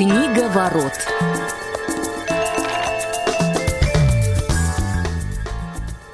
Книга 0.00 0.48
ворот. 0.48 0.94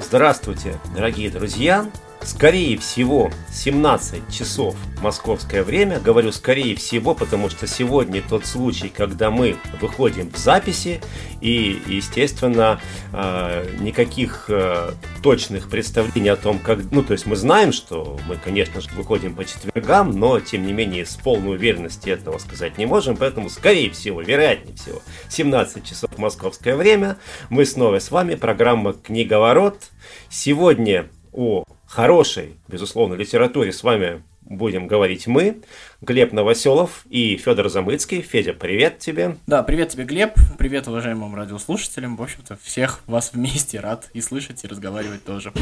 Здравствуйте, 0.01 0.75
дорогие 0.93 1.31
друзья! 1.31 1.87
Скорее 2.27 2.77
всего, 2.77 3.31
17 3.53 4.35
часов 4.35 4.75
московское 5.01 5.63
время. 5.63 6.01
Говорю 6.01 6.33
скорее 6.33 6.75
всего, 6.75 7.15
потому 7.15 7.49
что 7.49 7.69
сегодня 7.69 8.21
тот 8.21 8.45
случай, 8.47 8.89
когда 8.89 9.31
мы 9.31 9.57
выходим 9.81 10.33
в 10.33 10.37
записи 10.37 11.01
и, 11.41 11.81
естественно, 11.87 12.81
э, 13.13 13.69
никаких 13.79 14.47
э, 14.49 14.91
точных 15.23 15.71
представлений 15.71 16.31
о 16.31 16.37
том, 16.37 16.59
как... 16.59 16.91
Ну, 16.91 17.05
то 17.05 17.13
есть 17.13 17.27
мы 17.27 17.37
знаем, 17.37 17.73
что 17.73 18.19
мы, 18.27 18.35
конечно 18.35 18.81
же, 18.81 18.91
выходим 18.97 19.37
по 19.37 19.45
четвергам, 19.45 20.11
но, 20.19 20.41
тем 20.41 20.67
не 20.67 20.73
менее, 20.73 21.07
с 21.07 21.15
полной 21.15 21.55
уверенностью 21.55 22.13
этого 22.13 22.39
сказать 22.39 22.77
не 22.77 22.87
можем, 22.87 23.17
поэтому, 23.17 23.49
скорее 23.51 23.91
всего, 23.91 24.21
вероятнее 24.21 24.75
всего, 24.75 25.01
17 25.29 25.89
часов 25.89 26.19
московское 26.19 26.75
время. 26.75 27.19
Мы 27.51 27.65
снова 27.65 28.01
с 28.01 28.11
вами, 28.11 28.35
программа 28.35 28.95
«Книговорот». 28.95 29.91
Сегодня 30.29 31.09
о 31.33 31.63
хорошей, 31.87 32.57
безусловно, 32.69 33.15
литературе 33.15 33.73
с 33.73 33.83
вами 33.83 34.23
будем 34.49 34.87
говорить 34.87 35.27
мы, 35.27 35.61
Глеб 36.01 36.33
Новоселов 36.33 37.05
и 37.11 37.37
Федор 37.37 37.69
Замыцкий. 37.69 38.23
Федя, 38.23 38.53
привет 38.53 38.99
тебе. 38.99 39.37
Да, 39.47 39.63
привет 39.63 39.91
тебе, 39.91 40.05
Глеб. 40.05 40.35
Привет 40.57 40.89
уважаемым 40.89 41.35
радиослушателям. 41.35 42.17
В 42.17 42.23
общем-то, 42.23 42.57
всех 42.63 43.01
вас 43.07 43.33
вместе 43.33 43.81
рад 43.81 44.09
и 44.13 44.21
слышать, 44.21 44.65
и 44.65 44.69
разговаривать 44.69 45.25
тоже. 45.25 45.53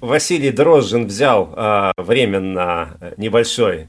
Василий 0.00 0.50
Дрожжин 0.50 1.06
взял 1.06 1.52
э, 1.56 1.92
временно 1.96 2.98
небольшой 3.16 3.88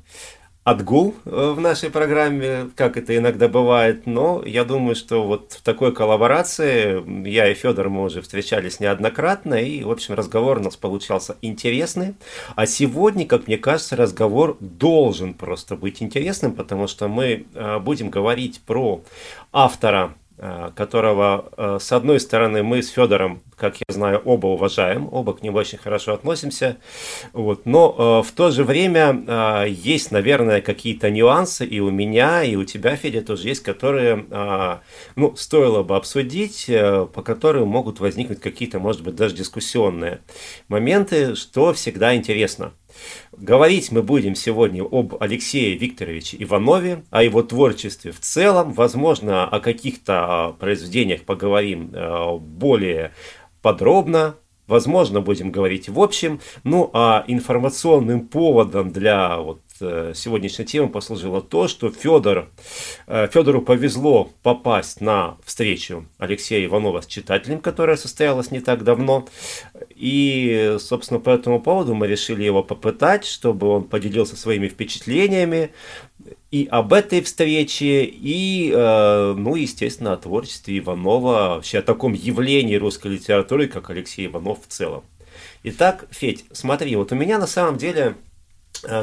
отгул 0.66 1.14
э, 1.26 1.54
в 1.56 1.62
нашей 1.62 1.92
программе, 1.92 2.72
как 2.76 2.98
это 2.98 3.16
иногда 3.16 3.48
бывает, 3.48 4.08
но 4.08 4.42
я 4.44 4.66
думаю, 4.66 4.96
что 4.96 5.24
вот 5.24 5.54
в 5.54 5.62
такой 5.62 5.94
коллаборации 5.94 7.28
я 7.30 7.48
и 7.48 7.54
Федор 7.54 7.90
мы 7.90 8.04
уже 8.04 8.24
встречались 8.24 8.80
неоднократно, 8.80 9.54
и, 9.54 9.84
в 9.84 9.92
общем, 9.92 10.16
разговор 10.16 10.58
у 10.58 10.64
нас 10.64 10.76
получался 10.76 11.38
интересный. 11.44 12.16
А 12.56 12.66
сегодня, 12.66 13.28
как 13.28 13.46
мне 13.46 13.60
кажется, 13.60 13.96
разговор 13.96 14.58
должен 14.60 15.36
просто 15.36 15.76
быть 15.76 16.02
интересным, 16.02 16.54
потому 16.54 16.88
что 16.88 17.08
мы 17.08 17.46
э, 17.54 17.80
будем 17.80 18.10
говорить 18.10 18.60
про 18.66 19.04
автора 19.54 20.16
которого, 20.76 21.50
э, 21.56 21.78
с 21.80 21.92
одной 21.92 22.20
стороны, 22.20 22.62
мы 22.62 22.82
с 22.82 22.90
Федором, 22.90 23.42
как 23.56 23.78
я 23.78 23.86
знаю, 23.94 24.22
оба 24.26 24.48
уважаем, 24.48 25.08
оба 25.12 25.34
к 25.34 25.42
нему 25.42 25.58
очень 25.58 25.78
хорошо 25.78 26.14
относимся, 26.14 26.78
вот, 27.32 27.66
но 27.66 28.22
э, 28.24 28.28
в 28.28 28.32
то 28.34 28.52
же 28.52 28.64
время 28.64 29.66
есть, 29.68 30.12
наверное, 30.12 30.62
какие-то 30.62 31.10
нюансы 31.10 31.66
и 31.66 31.80
у 31.80 31.90
меня, 31.90 32.44
и 32.44 32.56
у 32.56 32.66
тебя, 32.66 32.96
Федя, 32.96 33.22
тоже 33.22 33.48
есть, 33.48 33.64
которые, 33.64 34.26
ну, 35.16 35.36
стоило 35.36 35.84
бы 35.84 35.96
обсудить, 35.96 36.66
по 36.68 37.22
которым 37.24 37.70
могут 37.70 38.00
возникнуть 38.00 38.42
какие-то, 38.42 38.80
может 38.80 39.04
быть, 39.04 39.16
даже 39.16 39.36
дискуссионные 39.36 40.20
моменты, 40.68 41.36
что 41.36 41.74
всегда 41.74 42.16
интересно– 42.16 42.74
Говорить 43.32 43.92
мы 43.92 44.04
будем 44.04 44.36
сегодня 44.36 44.84
об 44.84 45.16
Алексее 45.20 45.76
Викторовиче 45.76 46.38
Иванове, 46.40 47.04
о 47.10 47.24
его 47.24 47.44
творчестве 47.44 48.12
в 48.12 48.20
целом, 48.20 48.74
возможно, 48.74 49.48
о 49.48 49.60
каких-то 49.60 50.14
а, 50.18 50.52
произведениях 50.54 51.24
поговорим 51.24 51.92
а, 51.94 52.38
более 52.38 53.12
подробно, 53.62 54.36
возможно, 54.68 55.22
будем 55.22 55.52
говорить 55.52 55.90
в 55.90 56.00
общем, 56.00 56.40
ну 56.64 56.90
а 56.94 57.24
информационным 57.28 58.28
поводом 58.28 58.92
для 58.92 59.38
вот 59.38 59.62
сегодняшней 59.80 60.66
темой 60.66 60.90
послужило 60.90 61.42
то, 61.42 61.68
что 61.68 61.90
Федор, 61.92 62.50
э, 63.08 63.28
Федору 63.32 63.62
повезло 63.62 64.32
попасть 64.42 65.02
на 65.02 65.38
встречу 65.44 66.06
Алексея 66.18 66.66
Иванова 66.66 67.02
с 67.02 67.08
читателем, 67.08 67.60
которая 67.60 67.98
состоялась 67.98 68.52
не 68.52 68.62
так 68.62 68.84
давно. 68.84 69.28
И, 69.96 70.78
собственно, 70.80 71.20
по 71.20 71.30
этому 71.30 71.62
поводу 71.62 71.94
мы 71.94 72.08
решили 72.08 72.44
его 72.44 72.64
попытать, 72.64 73.26
чтобы 73.26 73.68
он 73.68 73.84
поделился 73.84 74.36
своими 74.36 74.68
впечатлениями 74.68 75.72
и 76.52 76.68
об 76.72 76.94
этой 76.94 77.22
встрече, 77.22 78.06
и, 78.06 78.72
э, 78.74 79.34
ну, 79.38 79.56
естественно, 79.56 80.14
о 80.14 80.18
творчестве 80.18 80.80
Иванова, 80.80 81.56
вообще 81.56 81.80
о 81.80 81.82
таком 81.82 82.14
явлении 82.14 82.76
русской 82.76 83.12
литературы, 83.14 83.68
как 83.68 83.90
Алексей 83.90 84.28
Иванов 84.28 84.60
в 84.66 84.68
целом. 84.68 85.04
Итак, 85.64 86.06
Федь, 86.12 86.46
смотри, 86.54 86.96
вот 86.96 87.12
у 87.12 87.16
меня 87.16 87.40
на 87.40 87.48
самом 87.48 87.78
деле 87.78 88.16
Э, 88.16 88.25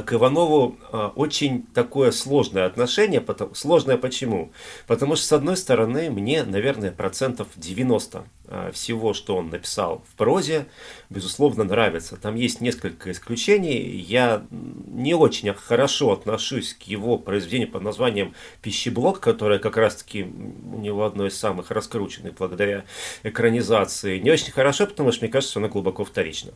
к 0.03 0.13
Иванову 0.13 0.77
э, 0.93 1.11
очень 1.15 1.65
такое 1.75 2.11
сложное 2.13 2.67
отношение. 2.67 3.25
Сложное 3.55 3.97
почему? 3.97 4.53
Потому 4.87 5.17
что, 5.17 5.27
с 5.27 5.33
одной 5.33 5.57
стороны, 5.57 6.11
мне, 6.11 6.45
наверное, 6.45 6.91
процентов 6.91 7.49
90 7.57 8.25
Э, 8.42 8.42
всего, 8.73 9.15
что 9.15 9.37
он 9.37 9.51
написал 9.51 10.03
в 10.11 10.15
прозе, 10.17 10.67
безусловно, 11.11 11.65
нравится. 11.65 12.17
Там 12.17 12.35
есть 12.35 12.61
несколько 12.61 13.11
исключений. 13.11 13.97
Я 13.97 14.45
не 14.51 15.15
очень 15.15 15.53
хорошо 15.55 16.13
отношусь 16.13 16.75
к 16.75 16.83
его 16.83 17.19
произведению 17.19 17.71
под 17.71 17.83
названием 17.83 18.35
«Пищеблок», 18.63 19.21
которое 19.21 19.59
как 19.59 19.77
раз-таки 19.77 20.25
у 20.25 20.79
него 20.79 21.05
одно 21.05 21.27
из 21.27 21.39
самых 21.39 21.71
раскрученных 21.71 22.35
благодаря 22.35 22.85
экранизации. 23.23 24.19
Не 24.19 24.31
очень 24.31 24.53
хорошо, 24.53 24.87
потому 24.87 25.13
что, 25.13 25.25
мне 25.25 25.33
кажется, 25.33 25.59
оно 25.59 25.69
глубоко 25.69 26.05
вторично. 26.05 26.53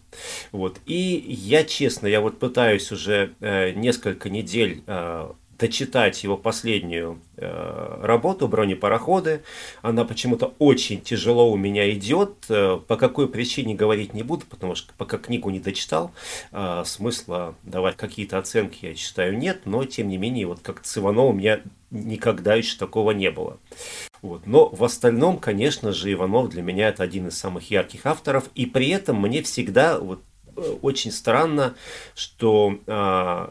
Вот. 0.52 0.80
И 0.86 1.24
я, 1.28 1.64
честно, 1.64 2.06
я 2.06 2.20
вот 2.20 2.38
пытаюсь 2.38 2.90
уже 2.92 3.34
э, 3.40 3.72
несколько 3.72 4.30
недель 4.30 4.82
э, 4.86 5.30
дочитать 5.58 6.22
его 6.22 6.36
последнюю 6.36 7.20
э, 7.36 7.98
работу 8.02 8.48
«Бронепароходы». 8.48 9.42
Она 9.82 10.04
почему-то 10.04 10.54
очень 10.58 11.00
тяжело 11.00 11.50
у 11.50 11.56
меня 11.56 11.90
идет. 11.92 12.32
Э, 12.48 12.78
по 12.86 12.96
какой 12.96 13.28
причине 13.28 13.74
говорить 13.74 14.14
не 14.14 14.22
буду, 14.22 14.44
потому 14.48 14.74
что 14.74 14.92
пока 14.96 15.18
книгу 15.18 15.50
не 15.50 15.60
дочитал, 15.60 16.12
э, 16.52 16.82
смысла 16.84 17.54
давать 17.62 17.96
какие-то 17.96 18.38
оценки, 18.38 18.86
я 18.86 18.94
считаю, 18.94 19.36
нет. 19.38 19.62
Но, 19.64 19.84
тем 19.84 20.08
не 20.08 20.18
менее, 20.18 20.46
вот 20.46 20.60
как 20.62 20.84
с 20.84 20.96
у 20.96 21.32
меня 21.32 21.60
никогда 21.90 22.54
еще 22.54 22.76
такого 22.78 23.12
не 23.12 23.30
было. 23.30 23.58
Вот. 24.22 24.46
Но 24.46 24.68
в 24.68 24.82
остальном, 24.84 25.38
конечно 25.38 25.92
же, 25.92 26.12
Иванов 26.12 26.48
для 26.50 26.62
меня 26.62 26.88
это 26.88 27.02
один 27.02 27.28
из 27.28 27.38
самых 27.38 27.70
ярких 27.70 28.06
авторов. 28.06 28.50
И 28.54 28.66
при 28.66 28.88
этом 28.88 29.20
мне 29.20 29.42
всегда 29.42 29.98
вот, 29.98 30.20
э, 30.56 30.76
очень 30.82 31.12
странно, 31.12 31.74
что 32.14 32.78
э, 32.86 33.48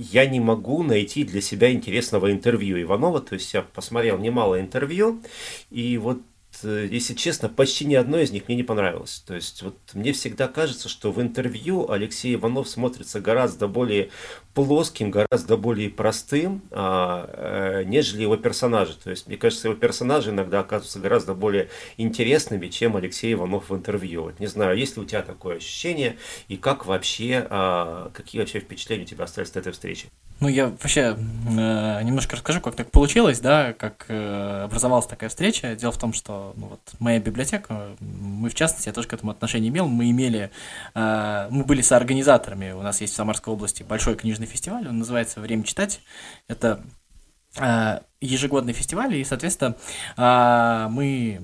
я 0.00 0.26
не 0.26 0.40
могу 0.40 0.82
найти 0.82 1.24
для 1.24 1.42
себя 1.42 1.70
интересного 1.70 2.32
интервью 2.32 2.80
Иванова. 2.80 3.20
То 3.20 3.34
есть 3.34 3.52
я 3.52 3.60
посмотрел 3.60 4.18
немало 4.18 4.58
интервью, 4.58 5.22
и 5.70 5.98
вот 5.98 6.22
если 6.64 7.14
честно, 7.14 7.48
почти 7.48 7.84
ни 7.84 7.94
одно 7.94 8.18
из 8.18 8.30
них 8.30 8.48
мне 8.48 8.56
не 8.56 8.62
понравилось. 8.62 9.22
То 9.26 9.34
есть 9.34 9.62
вот 9.62 9.76
мне 9.94 10.12
всегда 10.12 10.48
кажется, 10.48 10.88
что 10.88 11.12
в 11.12 11.20
интервью 11.20 11.90
Алексей 11.90 12.34
Иванов 12.34 12.68
смотрится 12.68 13.20
гораздо 13.20 13.68
более 13.68 14.10
плоским, 14.54 15.10
гораздо 15.10 15.56
более 15.56 15.90
простым, 15.90 16.62
а, 16.70 17.28
а, 17.28 17.84
нежели 17.84 18.22
его 18.22 18.36
персонажи. 18.36 18.94
То 19.02 19.10
есть 19.10 19.26
мне 19.26 19.36
кажется, 19.36 19.68
его 19.68 19.76
персонажи 19.76 20.30
иногда 20.30 20.60
оказываются 20.60 21.00
гораздо 21.00 21.34
более 21.34 21.68
интересными, 21.96 22.68
чем 22.68 22.96
Алексей 22.96 23.32
Иванов 23.32 23.70
в 23.70 23.74
интервью. 23.74 24.24
Вот 24.24 24.40
не 24.40 24.46
знаю, 24.46 24.76
есть 24.76 24.96
ли 24.96 25.02
у 25.02 25.06
тебя 25.06 25.22
такое 25.22 25.56
ощущение 25.56 26.16
и 26.48 26.56
как 26.56 26.86
вообще, 26.86 27.46
а, 27.50 28.10
какие 28.12 28.40
вообще 28.40 28.60
впечатления 28.60 29.04
у 29.04 29.06
тебя 29.06 29.24
остались 29.24 29.50
от 29.50 29.58
этой 29.58 29.72
встречи? 29.72 30.08
Ну, 30.40 30.48
я 30.48 30.68
вообще 30.68 31.18
э, 31.18 32.02
немножко 32.02 32.34
расскажу, 32.34 32.62
как 32.62 32.74
так 32.74 32.90
получилось, 32.90 33.40
да, 33.40 33.74
как 33.74 34.06
э, 34.08 34.62
образовалась 34.64 35.06
такая 35.06 35.28
встреча. 35.28 35.76
Дело 35.76 35.92
в 35.92 35.98
том, 35.98 36.14
что 36.14 36.54
ну, 36.56 36.68
вот, 36.68 36.80
моя 36.98 37.20
библиотека, 37.20 37.94
мы 38.00 38.48
в 38.48 38.54
частности, 38.54 38.88
я 38.88 38.94
тоже 38.94 39.06
к 39.06 39.12
этому 39.12 39.32
отношение 39.32 39.68
имел, 39.68 39.86
мы 39.86 40.10
имели, 40.10 40.50
э, 40.94 41.48
мы 41.50 41.64
были 41.64 41.82
соорганизаторами, 41.82 42.72
у 42.72 42.80
нас 42.80 43.02
есть 43.02 43.12
в 43.12 43.16
Самарской 43.16 43.52
области 43.52 43.82
большой 43.82 44.16
книжный 44.16 44.46
фестиваль, 44.46 44.88
он 44.88 44.98
называется 44.98 45.40
«Время 45.40 45.62
читать». 45.62 46.00
Это 46.48 46.80
ежегодный 48.20 48.72
фестиваль, 48.72 49.16
и, 49.16 49.24
соответственно, 49.24 49.76
э, 50.16 50.88
мы 50.90 51.40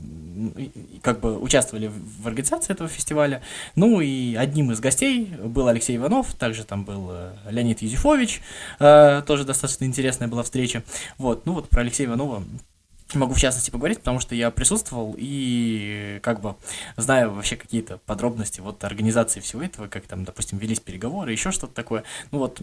как 1.02 1.20
бы 1.20 1.38
участвовали 1.38 1.90
в 1.90 2.26
организации 2.26 2.72
этого 2.72 2.88
фестиваля. 2.88 3.42
Ну 3.74 4.00
и 4.00 4.34
одним 4.34 4.70
из 4.72 4.80
гостей 4.80 5.24
был 5.24 5.68
Алексей 5.68 5.96
Иванов, 5.96 6.34
также 6.34 6.64
там 6.64 6.84
был 6.84 7.08
э, 7.10 7.32
Леонид 7.50 7.80
Юзефович, 7.80 8.42
э, 8.78 9.22
тоже 9.26 9.44
достаточно 9.44 9.84
интересная 9.84 10.28
была 10.28 10.42
встреча. 10.42 10.82
Вот, 11.16 11.46
ну 11.46 11.54
вот 11.54 11.70
про 11.70 11.80
Алексея 11.80 12.08
Иванова 12.08 12.44
могу 13.14 13.32
в 13.32 13.38
частности 13.40 13.70
поговорить, 13.70 14.00
потому 14.00 14.20
что 14.20 14.34
я 14.34 14.50
присутствовал 14.50 15.14
и 15.16 16.20
как 16.22 16.40
бы 16.40 16.56
знаю 16.96 17.32
вообще 17.32 17.56
какие-то 17.56 17.98
подробности 18.04 18.60
вот 18.60 18.84
организации 18.84 19.40
всего 19.40 19.62
этого, 19.62 19.88
как 19.88 20.06
там, 20.06 20.24
допустим, 20.24 20.58
велись 20.58 20.80
переговоры, 20.80 21.32
еще 21.32 21.52
что-то 21.52 21.72
такое. 21.72 22.02
Ну 22.32 22.40
вот 22.40 22.60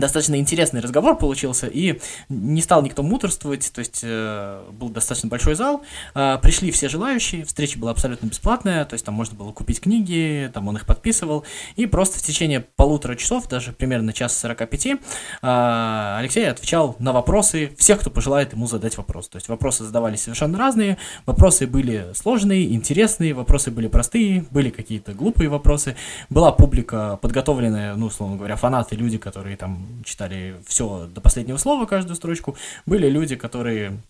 достаточно 0.00 0.36
интересный 0.36 0.80
разговор 0.80 1.16
получился, 1.16 1.66
и 1.66 2.00
не 2.28 2.62
стал 2.62 2.82
никто 2.82 3.02
муторствовать, 3.02 3.70
то 3.72 3.78
есть 3.78 4.00
э, 4.02 4.62
был 4.72 4.88
достаточно 4.88 5.28
большой 5.28 5.54
зал, 5.54 5.82
э, 6.14 6.38
пришли 6.42 6.70
все 6.70 6.88
желающие, 6.88 7.44
встреча 7.44 7.78
была 7.78 7.92
абсолютно 7.92 8.26
бесплатная, 8.26 8.84
то 8.84 8.94
есть 8.94 9.04
там 9.04 9.14
можно 9.14 9.36
было 9.36 9.52
купить 9.52 9.80
книги, 9.80 10.50
там 10.52 10.68
он 10.68 10.76
их 10.76 10.86
подписывал, 10.86 11.44
и 11.76 11.86
просто 11.86 12.18
в 12.18 12.22
течение 12.22 12.60
полутора 12.60 13.14
часов, 13.16 13.48
даже 13.48 13.72
примерно 13.72 14.12
час 14.12 14.36
45, 14.38 14.86
э, 14.86 14.96
Алексей 15.42 16.48
отвечал 16.48 16.96
на 16.98 17.12
вопросы 17.12 17.72
всех, 17.78 18.00
кто 18.00 18.10
пожелает 18.10 18.52
ему 18.52 18.66
задать 18.66 18.96
вопрос, 18.96 19.28
то 19.28 19.36
есть 19.36 19.48
вопросы 19.48 19.84
задавались 19.84 20.22
совершенно 20.22 20.58
разные, 20.58 20.98
вопросы 21.26 21.66
были 21.66 22.08
сложные, 22.14 22.74
интересные, 22.74 23.34
вопросы 23.34 23.70
были 23.70 23.88
простые, 23.88 24.44
были 24.50 24.70
какие-то 24.70 25.12
глупые 25.12 25.48
вопросы, 25.48 25.96
была 26.30 26.52
публика 26.52 27.18
подготовленная, 27.22 27.94
ну, 27.94 28.06
условно 28.06 28.36
говоря, 28.36 28.56
фанаты, 28.56 28.96
люди, 28.96 29.18
которые 29.18 29.56
там 29.56 29.83
читали 30.04 30.56
все 30.66 31.06
до 31.06 31.20
последнего 31.20 31.56
слова, 31.56 31.86
каждую 31.86 32.16
строчку. 32.16 32.56
Были 32.86 33.08
люди, 33.08 33.36
которые 33.36 34.00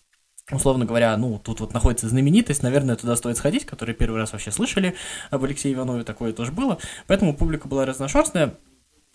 условно 0.50 0.85
говоря, 0.85 1.17
ну, 1.17 1.38
тут 1.38 1.61
вот 1.61 1.73
находится 1.73 2.09
знаменитость, 2.09 2.62
наверное, 2.62 2.97
туда 2.97 3.17
стоит 3.17 3.38
сходить, 3.38 3.65
которые 3.65 3.94
первый 3.94 4.21
раз 4.21 4.32
вообще 4.32 4.50
слышали 4.50 4.94
об 5.31 5.43
Алексее 5.43 5.73
Иванове, 5.73 6.05
такое 6.05 6.35
тоже 6.35 6.53
было, 6.53 6.76
поэтому 7.06 7.35
публика 7.35 7.67
была 7.67 7.87
разношерстная, 7.87 8.55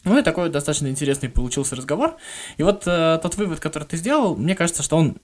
ну 0.06 0.18
и 0.18 0.24
такой 0.24 0.50
достаточно 0.50 0.88
интересный 0.88 1.30
получился 1.30 1.76
разговор. 1.76 2.16
И 2.58 2.64
вот 2.64 2.84
э, 2.88 3.20
тот 3.22 3.36
вывод, 3.36 3.60
который 3.60 3.84
ты 3.84 3.98
сделал, 3.98 4.36
мне 4.36 4.56
кажется, 4.56 4.82
что 4.82 4.96
он 4.96 5.18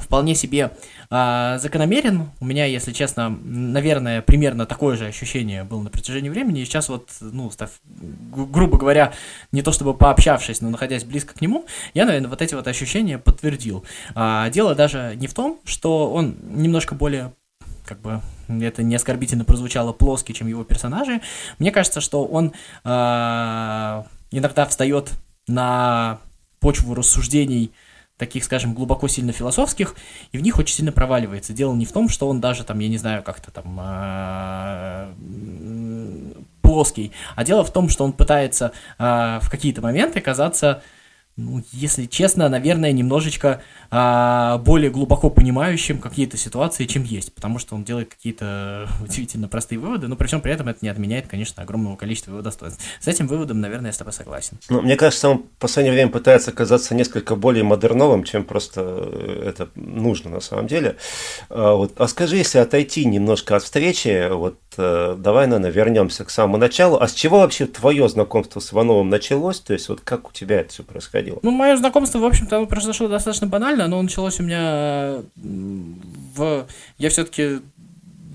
вполне 0.00 0.34
себе 0.34 0.72
э, 1.10 1.58
закономерен. 1.60 2.30
У 2.40 2.44
меня, 2.44 2.64
если 2.64 2.92
честно, 2.92 3.28
наверное, 3.28 4.22
примерно 4.22 4.66
такое 4.66 4.96
же 4.96 5.06
ощущение 5.06 5.64
было 5.64 5.82
на 5.82 5.90
протяжении 5.90 6.28
времени. 6.28 6.60
И 6.60 6.64
сейчас 6.64 6.88
вот, 6.88 7.10
ну, 7.20 7.50
став, 7.50 7.70
грубо 7.84 8.78
говоря, 8.78 9.12
не 9.52 9.62
то 9.62 9.72
чтобы 9.72 9.94
пообщавшись, 9.94 10.60
но 10.60 10.70
находясь 10.70 11.04
близко 11.04 11.34
к 11.34 11.40
нему, 11.40 11.66
я, 11.94 12.04
наверное, 12.04 12.28
вот 12.28 12.42
эти 12.42 12.54
вот 12.54 12.66
ощущения 12.66 13.18
подтвердил. 13.18 13.84
А, 14.14 14.50
дело 14.50 14.74
даже 14.74 15.14
не 15.16 15.26
в 15.26 15.34
том, 15.34 15.60
что 15.64 16.12
он 16.12 16.36
немножко 16.42 16.94
более 16.94 17.32
как 17.84 18.00
бы 18.00 18.20
это 18.48 18.82
не 18.82 18.96
оскорбительно 18.96 19.44
прозвучало 19.44 19.92
плоский, 19.92 20.34
чем 20.34 20.48
его 20.48 20.64
персонажи. 20.64 21.20
Мне 21.60 21.70
кажется, 21.70 22.00
что 22.00 22.24
он 22.24 22.52
э, 22.84 24.02
иногда 24.32 24.66
встает 24.66 25.12
на 25.46 26.18
почву 26.58 26.94
рассуждений 26.94 27.70
таких, 28.18 28.44
скажем, 28.44 28.74
глубоко 28.74 29.08
сильно 29.08 29.32
философских, 29.32 29.94
и 30.32 30.38
в 30.38 30.42
них 30.42 30.58
очень 30.58 30.76
сильно 30.76 30.92
проваливается. 30.92 31.52
Дело 31.52 31.74
не 31.74 31.84
в 31.84 31.92
том, 31.92 32.08
что 32.08 32.28
он 32.28 32.40
даже 32.40 32.64
там, 32.64 32.78
я 32.78 32.88
не 32.88 32.98
знаю, 32.98 33.22
как-то 33.22 33.50
там 33.50 33.78
э, 33.80 35.12
плоский, 36.62 37.12
а 37.34 37.44
дело 37.44 37.64
в 37.64 37.72
том, 37.72 37.88
что 37.88 38.04
он 38.04 38.12
пытается 38.12 38.72
э, 38.98 39.38
в 39.42 39.50
какие-то 39.50 39.82
моменты 39.82 40.20
казаться 40.20 40.82
ну, 41.36 41.62
если 41.70 42.06
честно, 42.06 42.48
наверное, 42.48 42.92
немножечко 42.92 43.62
а, 43.90 44.56
более 44.58 44.90
глубоко 44.90 45.28
понимающим 45.28 45.98
какие-то 45.98 46.38
ситуации, 46.38 46.86
чем 46.86 47.04
есть, 47.04 47.34
потому 47.34 47.58
что 47.58 47.74
он 47.74 47.84
делает 47.84 48.08
какие-то 48.08 48.88
удивительно 49.02 49.46
простые 49.46 49.78
выводы, 49.78 50.08
но 50.08 50.16
при 50.16 50.26
всем 50.28 50.40
при 50.40 50.52
этом 50.52 50.68
это 50.68 50.78
не 50.80 50.88
отменяет, 50.88 51.26
конечно, 51.26 51.62
огромного 51.62 51.96
количества 51.96 52.30
его 52.30 52.40
достоинств. 52.40 52.82
С 53.00 53.06
этим 53.06 53.26
выводом, 53.26 53.60
наверное, 53.60 53.90
я 53.90 53.92
с 53.92 53.98
тобой 53.98 54.14
согласен. 54.14 54.58
Ну, 54.70 54.80
мне 54.80 54.96
кажется, 54.96 55.28
он 55.28 55.38
в 55.38 55.60
последнее 55.60 55.92
время 55.92 56.10
пытается 56.10 56.52
казаться 56.52 56.94
несколько 56.94 57.36
более 57.36 57.64
модерновым, 57.64 58.24
чем 58.24 58.42
просто 58.42 58.80
э, 58.82 59.42
это 59.46 59.68
нужно 59.74 60.30
на 60.30 60.40
самом 60.40 60.66
деле. 60.66 60.96
А, 61.50 61.74
вот, 61.74 61.92
а 62.00 62.08
скажи, 62.08 62.36
если 62.36 62.58
отойти 62.58 63.04
немножко 63.04 63.56
от 63.56 63.62
встречи, 63.62 64.30
вот 64.32 64.58
э, 64.65 64.65
давай, 64.76 65.46
наверное, 65.46 65.70
вернемся 65.70 66.24
к 66.24 66.30
самому 66.30 66.56
началу. 66.56 66.98
А 67.00 67.08
с 67.08 67.14
чего 67.14 67.40
вообще 67.40 67.66
твое 67.66 68.08
знакомство 68.08 68.60
с 68.60 68.72
Ивановым 68.72 69.08
началось? 69.08 69.60
То 69.60 69.72
есть, 69.72 69.88
вот 69.88 70.00
как 70.02 70.28
у 70.28 70.32
тебя 70.32 70.60
это 70.60 70.70
все 70.70 70.82
происходило? 70.82 71.06
происходило? 71.16 71.38
Ну, 71.42 71.50
мое 71.50 71.76
знакомство, 71.76 72.18
в 72.18 72.24
общем-то, 72.24 72.56
оно 72.56 72.66
произошло 72.66 73.08
достаточно 73.08 73.46
банально. 73.46 73.84
Оно 73.84 74.00
началось 74.02 74.40
у 74.40 74.42
меня 74.42 75.16
в... 75.36 76.66
Я 76.98 77.10
все-таки 77.10 77.60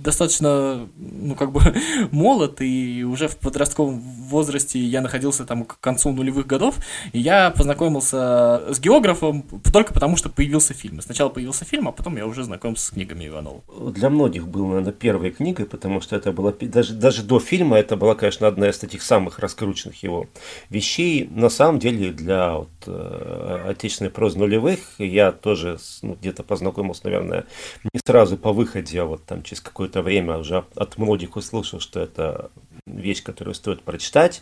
достаточно, 0.03 0.87
ну, 0.97 1.35
как 1.35 1.51
бы 1.51 1.61
молод, 2.11 2.61
и 2.61 3.03
уже 3.03 3.27
в 3.27 3.37
подростковом 3.37 3.99
возрасте 3.99 4.79
я 4.79 5.01
находился 5.01 5.45
там 5.45 5.65
к 5.65 5.79
концу 5.79 6.11
нулевых 6.11 6.47
годов, 6.47 6.75
и 7.13 7.19
я 7.19 7.51
познакомился 7.51 8.63
с 8.73 8.79
географом 8.79 9.43
только 9.71 9.93
потому, 9.93 10.17
что 10.17 10.29
появился 10.29 10.73
фильм. 10.73 11.01
Сначала 11.01 11.29
появился 11.29 11.65
фильм, 11.65 11.87
а 11.87 11.91
потом 11.91 12.17
я 12.17 12.25
уже 12.25 12.43
знакомился 12.43 12.87
с 12.87 12.89
книгами 12.91 13.27
Иванова. 13.27 13.61
Для 13.91 14.09
многих 14.09 14.47
был, 14.47 14.67
наверное, 14.67 14.93
первой 14.93 15.31
книгой, 15.31 15.65
потому 15.65 16.01
что 16.01 16.15
это 16.15 16.31
было, 16.31 16.51
даже, 16.51 16.93
даже 16.93 17.23
до 17.23 17.39
фильма, 17.39 17.77
это 17.77 17.95
была, 17.95 18.15
конечно, 18.15 18.47
одна 18.47 18.69
из 18.69 18.79
таких 18.79 19.01
самых 19.01 19.39
раскрученных 19.39 20.01
его 20.03 20.27
вещей. 20.69 21.29
На 21.31 21.49
самом 21.49 21.79
деле, 21.79 22.11
для 22.11 22.53
вот, 22.53 22.69
э, 22.87 23.65
отечественной 23.69 24.11
прозы 24.11 24.39
нулевых 24.39 24.79
я 24.97 25.31
тоже 25.31 25.77
ну, 26.01 26.15
где-то 26.19 26.43
познакомился, 26.43 27.01
наверное, 27.05 27.45
не 27.93 27.99
сразу 28.05 28.37
по 28.37 28.53
выходе, 28.53 29.01
а 29.01 29.05
вот 29.05 29.25
там 29.25 29.43
через 29.43 29.61
какое 29.61 29.90
какое-то 29.91 30.01
время 30.01 30.37
уже 30.37 30.63
от 30.75 30.97
многих 30.97 31.35
услышал, 31.35 31.79
что 31.81 31.99
это 31.99 32.49
вещь, 32.85 33.23
которую 33.23 33.53
стоит 33.53 33.81
прочитать. 33.83 34.41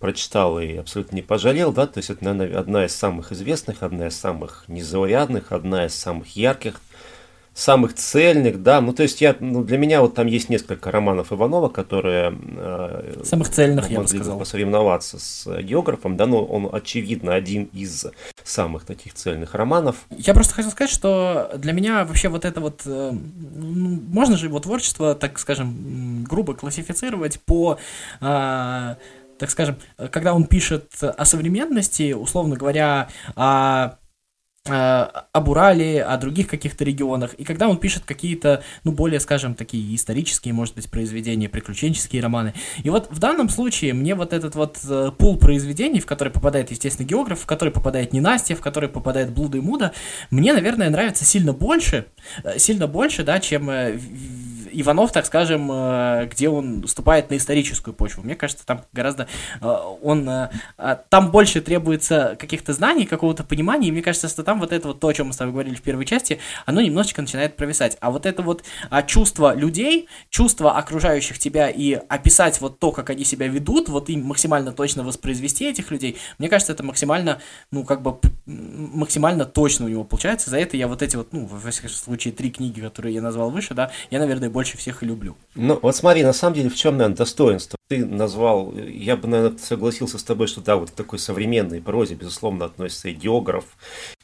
Прочитал 0.00 0.58
и 0.58 0.76
абсолютно 0.76 1.16
не 1.16 1.22
пожалел, 1.22 1.72
да, 1.72 1.86
то 1.86 1.98
есть 1.98 2.10
это, 2.10 2.24
наверное, 2.24 2.58
одна 2.58 2.84
из 2.86 2.96
самых 2.96 3.32
известных, 3.32 3.82
одна 3.82 4.08
из 4.08 4.16
самых 4.16 4.64
незаурядных, 4.68 5.52
одна 5.52 5.86
из 5.86 5.94
самых 5.94 6.34
ярких 6.36 6.80
самых 7.56 7.94
цельных, 7.94 8.62
да, 8.62 8.82
ну 8.82 8.92
то 8.92 9.02
есть 9.02 9.22
я, 9.22 9.34
ну 9.40 9.64
для 9.64 9.78
меня 9.78 10.02
вот 10.02 10.14
там 10.14 10.26
есть 10.26 10.50
несколько 10.50 10.90
романов 10.90 11.32
Иванова, 11.32 11.70
которые 11.70 12.38
э, 12.38 13.22
самых 13.24 13.48
цельных, 13.48 13.90
я 13.90 14.00
бы 14.00 14.06
сказал, 14.06 14.38
посоревноваться 14.38 15.18
с 15.18 15.62
географом, 15.62 16.18
да, 16.18 16.26
но 16.26 16.44
он 16.44 16.68
очевидно 16.70 17.34
один 17.34 17.64
из 17.72 18.08
самых 18.44 18.84
таких 18.84 19.14
цельных 19.14 19.54
романов. 19.54 19.96
Я 20.10 20.34
просто 20.34 20.52
хотел 20.52 20.70
сказать, 20.70 20.90
что 20.92 21.50
для 21.56 21.72
меня 21.72 22.04
вообще 22.04 22.28
вот 22.28 22.44
это 22.44 22.60
вот, 22.60 22.82
э, 22.84 23.12
ну, 23.12 24.02
можно 24.06 24.36
же 24.36 24.46
его 24.46 24.60
творчество, 24.60 25.14
так 25.14 25.38
скажем, 25.38 26.24
грубо 26.24 26.52
классифицировать 26.52 27.40
по 27.40 27.78
э, 28.20 28.96
так 29.38 29.50
скажем, 29.50 29.76
когда 30.10 30.34
он 30.34 30.44
пишет 30.44 30.92
о 31.00 31.24
современности, 31.24 32.12
условно 32.12 32.56
говоря, 32.56 33.08
о 33.34 33.92
Э, 33.92 34.05
об 34.68 35.48
Урале, 35.48 36.02
о 36.02 36.16
других 36.16 36.48
каких-то 36.48 36.84
регионах. 36.84 37.34
И 37.34 37.44
когда 37.44 37.68
он 37.68 37.78
пишет 37.78 38.04
какие-то, 38.04 38.62
ну, 38.84 38.92
более, 38.92 39.20
скажем, 39.20 39.54
такие 39.54 39.94
исторические, 39.94 40.54
может 40.54 40.74
быть, 40.74 40.90
произведения, 40.90 41.48
приключенческие 41.48 42.22
романы. 42.22 42.54
И 42.82 42.90
вот 42.90 43.08
в 43.10 43.18
данном 43.18 43.48
случае 43.48 43.92
мне 43.94 44.14
вот 44.14 44.32
этот 44.32 44.54
вот 44.54 44.78
э, 44.88 45.10
пул 45.16 45.38
произведений, 45.38 46.00
в 46.00 46.06
который 46.06 46.32
попадает, 46.32 46.70
естественно, 46.70 47.06
географ, 47.06 47.40
в 47.40 47.46
который 47.46 47.70
попадает 47.70 48.12
ненастье, 48.12 48.56
в 48.56 48.60
который 48.60 48.88
попадает 48.88 49.32
Блуда 49.32 49.58
и 49.58 49.60
Муда, 49.60 49.92
мне, 50.30 50.52
наверное, 50.52 50.90
нравится 50.90 51.24
сильно 51.24 51.52
больше, 51.52 52.06
э, 52.44 52.58
сильно 52.58 52.86
больше, 52.86 53.24
да, 53.24 53.40
чем 53.40 53.70
Иванов, 54.72 55.12
так 55.12 55.26
скажем, 55.26 55.70
э, 55.70 56.28
где 56.30 56.48
он 56.48 56.86
ступает 56.86 57.30
на 57.30 57.36
историческую 57.36 57.94
почву. 57.94 58.22
Мне 58.22 58.34
кажется, 58.34 58.64
там 58.66 58.82
гораздо 58.92 59.28
э, 59.60 59.66
он 60.02 60.28
э, 60.28 60.48
там 61.08 61.30
больше 61.30 61.60
требуется 61.60 62.36
каких-то 62.38 62.72
знаний, 62.72 63.06
какого-то 63.06 63.44
понимания, 63.44 63.88
и 63.88 63.92
мне 63.92 64.02
кажется, 64.02 64.28
что 64.28 64.42
там 64.42 64.60
вот 64.60 64.72
это 64.72 64.88
вот 64.88 65.00
то, 65.00 65.08
о 65.08 65.14
чем 65.14 65.28
мы 65.28 65.32
с 65.32 65.36
тобой 65.36 65.52
говорили 65.52 65.74
в 65.74 65.82
первой 65.82 66.04
части, 66.04 66.38
оно 66.64 66.80
немножечко 66.80 67.22
начинает 67.22 67.56
провисать. 67.56 67.96
А 68.00 68.10
вот 68.10 68.26
это 68.26 68.42
вот 68.42 68.64
а, 68.90 69.02
чувство 69.02 69.54
людей, 69.54 70.08
чувство 70.30 70.76
окружающих 70.76 71.38
тебя 71.38 71.70
и 71.70 71.94
описать 71.94 72.60
вот 72.60 72.78
то, 72.78 72.92
как 72.92 73.10
они 73.10 73.24
себя 73.24 73.48
ведут, 73.48 73.88
вот 73.88 74.08
им 74.08 74.24
максимально 74.24 74.72
точно 74.72 75.02
воспроизвести 75.02 75.68
этих 75.68 75.90
людей, 75.90 76.16
мне 76.38 76.48
кажется, 76.48 76.72
это 76.72 76.82
максимально, 76.82 77.40
ну, 77.70 77.84
как 77.84 78.02
бы 78.02 78.18
максимально 78.46 79.44
точно 79.44 79.86
у 79.86 79.88
него 79.88 80.04
получается. 80.04 80.50
За 80.50 80.58
это 80.58 80.76
я 80.76 80.88
вот 80.88 81.02
эти 81.02 81.16
вот, 81.16 81.32
ну, 81.32 81.46
во 81.46 81.70
всяком 81.70 81.90
случае, 81.90 82.32
три 82.32 82.50
книги, 82.50 82.80
которые 82.80 83.14
я 83.14 83.22
назвал 83.22 83.50
выше, 83.50 83.74
да, 83.74 83.90
я, 84.10 84.18
наверное, 84.18 84.50
больше 84.56 84.78
всех 84.78 85.02
и 85.02 85.06
люблю. 85.06 85.36
Ну, 85.54 85.78
вот 85.82 85.94
смотри, 85.94 86.24
на 86.24 86.32
самом 86.32 86.54
деле, 86.54 86.70
в 86.70 86.74
чем, 86.74 86.96
наверное, 86.96 87.18
достоинство? 87.18 87.75
Ты 87.88 88.04
назвал, 88.04 88.74
я 88.74 89.16
бы, 89.16 89.28
наверное, 89.28 89.58
согласился 89.58 90.18
с 90.18 90.24
тобой, 90.24 90.48
что 90.48 90.60
да, 90.60 90.74
вот 90.74 90.90
к 90.90 90.94
такой 90.94 91.20
современной 91.20 91.80
прозе, 91.80 92.16
безусловно, 92.16 92.64
относится 92.64 93.08
и 93.10 93.12
географ, 93.12 93.64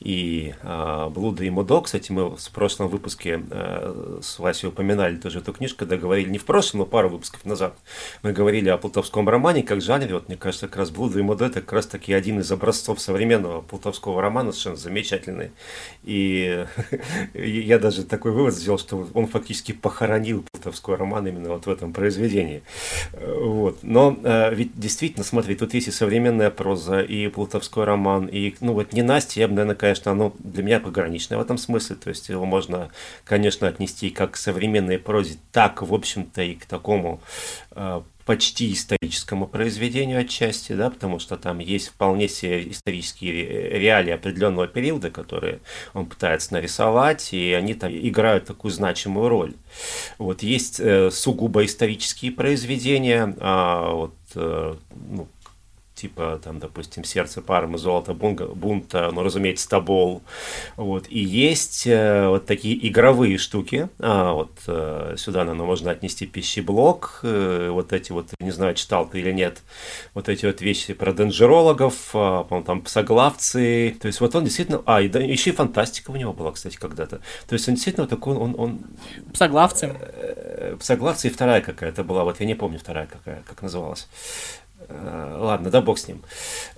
и 0.00 0.54
э, 0.60 1.08
Блуда 1.10 1.44
и 1.44 1.50
Мудо. 1.50 1.80
Кстати, 1.80 2.10
мы 2.10 2.34
в 2.34 2.50
прошлом 2.50 2.88
выпуске 2.88 3.40
э, 3.48 4.18
с 4.20 4.40
Васей 4.40 4.68
упоминали 4.68 5.14
тоже 5.14 5.38
эту 5.38 5.52
книжку, 5.52 5.78
когда 5.78 5.96
говорили 5.96 6.28
не 6.28 6.38
в 6.38 6.44
прошлом, 6.44 6.80
но 6.80 6.86
пару 6.86 7.08
выпусков 7.08 7.44
назад. 7.44 7.76
Мы 8.24 8.32
говорили 8.32 8.68
о 8.68 8.78
плутовском 8.78 9.28
романе 9.28 9.62
как 9.62 9.80
жанре. 9.80 10.14
Вот 10.14 10.26
мне 10.26 10.36
кажется, 10.36 10.66
как 10.66 10.78
раз 10.78 10.90
Блуда 10.90 11.20
и 11.20 11.22
Мудо 11.22 11.44
это 11.44 11.60
как 11.60 11.72
раз 11.72 11.86
таки 11.86 12.12
один 12.12 12.40
из 12.40 12.50
образцов 12.50 13.00
современного 13.00 13.60
плутовского 13.60 14.20
романа, 14.20 14.50
совершенно 14.50 14.76
замечательный. 14.76 15.52
И 16.02 16.66
я 17.34 17.78
даже 17.78 18.02
такой 18.02 18.32
вывод 18.32 18.54
сделал, 18.54 18.80
что 18.80 19.06
он 19.14 19.28
фактически 19.28 19.70
похоронил 19.70 20.44
плутовской 20.50 20.96
роман 20.96 21.28
именно 21.28 21.50
вот 21.50 21.66
в 21.66 21.70
этом 21.70 21.92
произведении. 21.92 22.64
Вот. 23.52 23.80
Но 23.82 24.18
э, 24.24 24.54
ведь 24.54 24.80
действительно, 24.80 25.24
смотри, 25.24 25.54
тут 25.54 25.74
есть 25.74 25.88
и 25.88 25.90
современная 25.90 26.50
проза, 26.50 27.00
и 27.00 27.28
плутовской 27.28 27.84
роман, 27.84 28.26
и, 28.26 28.54
ну 28.60 28.72
вот 28.72 28.94
не 28.94 29.02
Настя, 29.02 29.40
я 29.40 29.48
бы, 29.48 29.52
наверное, 29.52 29.76
конечно, 29.76 30.10
оно 30.10 30.34
для 30.38 30.62
меня 30.62 30.80
пограничное 30.80 31.36
в 31.36 31.42
этом 31.42 31.58
смысле, 31.58 31.96
то 31.96 32.08
есть 32.08 32.30
его 32.30 32.46
можно, 32.46 32.88
конечно, 33.24 33.68
отнести 33.68 34.08
как 34.08 34.32
к 34.32 34.36
современной 34.36 34.98
прозе, 34.98 35.36
так, 35.52 35.82
в 35.82 35.92
общем-то, 35.92 36.40
и 36.40 36.54
к 36.54 36.64
такому 36.64 37.20
э, 37.72 38.00
почти 38.24 38.72
историческому 38.72 39.46
произведению 39.46 40.20
отчасти, 40.20 40.72
да, 40.72 40.90
потому 40.90 41.18
что 41.18 41.36
там 41.36 41.58
есть 41.58 41.88
вполне 41.88 42.28
себе 42.28 42.70
исторические 42.70 43.78
реалии 43.78 44.12
определенного 44.12 44.66
периода, 44.66 45.10
которые 45.10 45.60
он 45.94 46.06
пытается 46.06 46.52
нарисовать, 46.54 47.32
и 47.32 47.52
они 47.52 47.74
там 47.74 47.90
играют 47.92 48.46
такую 48.46 48.72
значимую 48.72 49.28
роль. 49.28 49.54
Вот 50.18 50.42
есть 50.42 50.80
э, 50.80 51.10
сугубо 51.10 51.64
исторические 51.64 52.32
произведения, 52.32 53.34
а, 53.40 53.90
вот, 53.92 54.14
э, 54.34 54.74
ну, 55.10 55.28
типа, 56.02 56.40
там, 56.42 56.58
допустим, 56.58 57.04
«Сердце 57.04 57.40
Пармы», 57.40 57.78
«Золото 57.78 58.12
бунта», 58.12 59.10
ну, 59.12 59.22
разумеется, 59.22 59.68
«Тобол». 59.68 60.22
Вот. 60.76 61.06
И 61.08 61.20
есть 61.20 61.86
э, 61.86 62.26
вот 62.28 62.46
такие 62.46 62.76
игровые 62.88 63.38
штуки. 63.38 63.88
А, 64.00 64.32
вот 64.32 64.50
э, 64.66 65.14
сюда, 65.16 65.40
наверное, 65.44 65.66
можно 65.66 65.92
отнести 65.92 66.26
пищеблок. 66.26 67.20
Э, 67.22 67.70
вот 67.70 67.92
эти 67.92 68.10
вот, 68.10 68.30
не 68.40 68.50
знаю, 68.50 68.74
читал 68.74 69.08
ты 69.08 69.20
или 69.20 69.30
нет, 69.30 69.62
вот 70.14 70.28
эти 70.28 70.44
вот 70.44 70.60
вещи 70.60 70.92
про 70.92 71.12
денджерологов, 71.12 71.94
э, 72.14 72.44
по 72.48 72.62
там 72.66 72.82
псоглавцы. 72.82 73.96
То 74.00 74.08
есть 74.08 74.20
вот 74.20 74.34
он 74.34 74.44
действительно... 74.44 74.82
А, 74.86 75.00
и 75.00 75.08
да, 75.08 75.20
еще 75.20 75.50
и 75.50 75.52
фантастика 75.52 76.10
у 76.10 76.16
него 76.16 76.32
была, 76.32 76.50
кстати, 76.50 76.76
когда-то. 76.76 77.20
То 77.46 77.52
есть 77.52 77.68
он 77.68 77.74
действительно 77.74 78.08
такой, 78.08 78.36
он... 78.36 78.56
он 78.58 78.80
псоглавцы. 79.32 79.94
Э, 80.00 80.76
псоглавцы 80.80 81.28
и 81.28 81.30
вторая 81.30 81.60
какая-то 81.60 82.02
была, 82.02 82.24
вот 82.24 82.40
я 82.40 82.46
не 82.46 82.54
помню 82.54 82.80
вторая 82.80 83.06
какая, 83.06 83.42
как 83.46 83.62
называлась. 83.62 84.08
Э, 84.88 85.36
ладно, 85.38 85.70
да 85.70 85.80
бог 85.80 85.98
с 85.98 86.08
ним. 86.08 86.22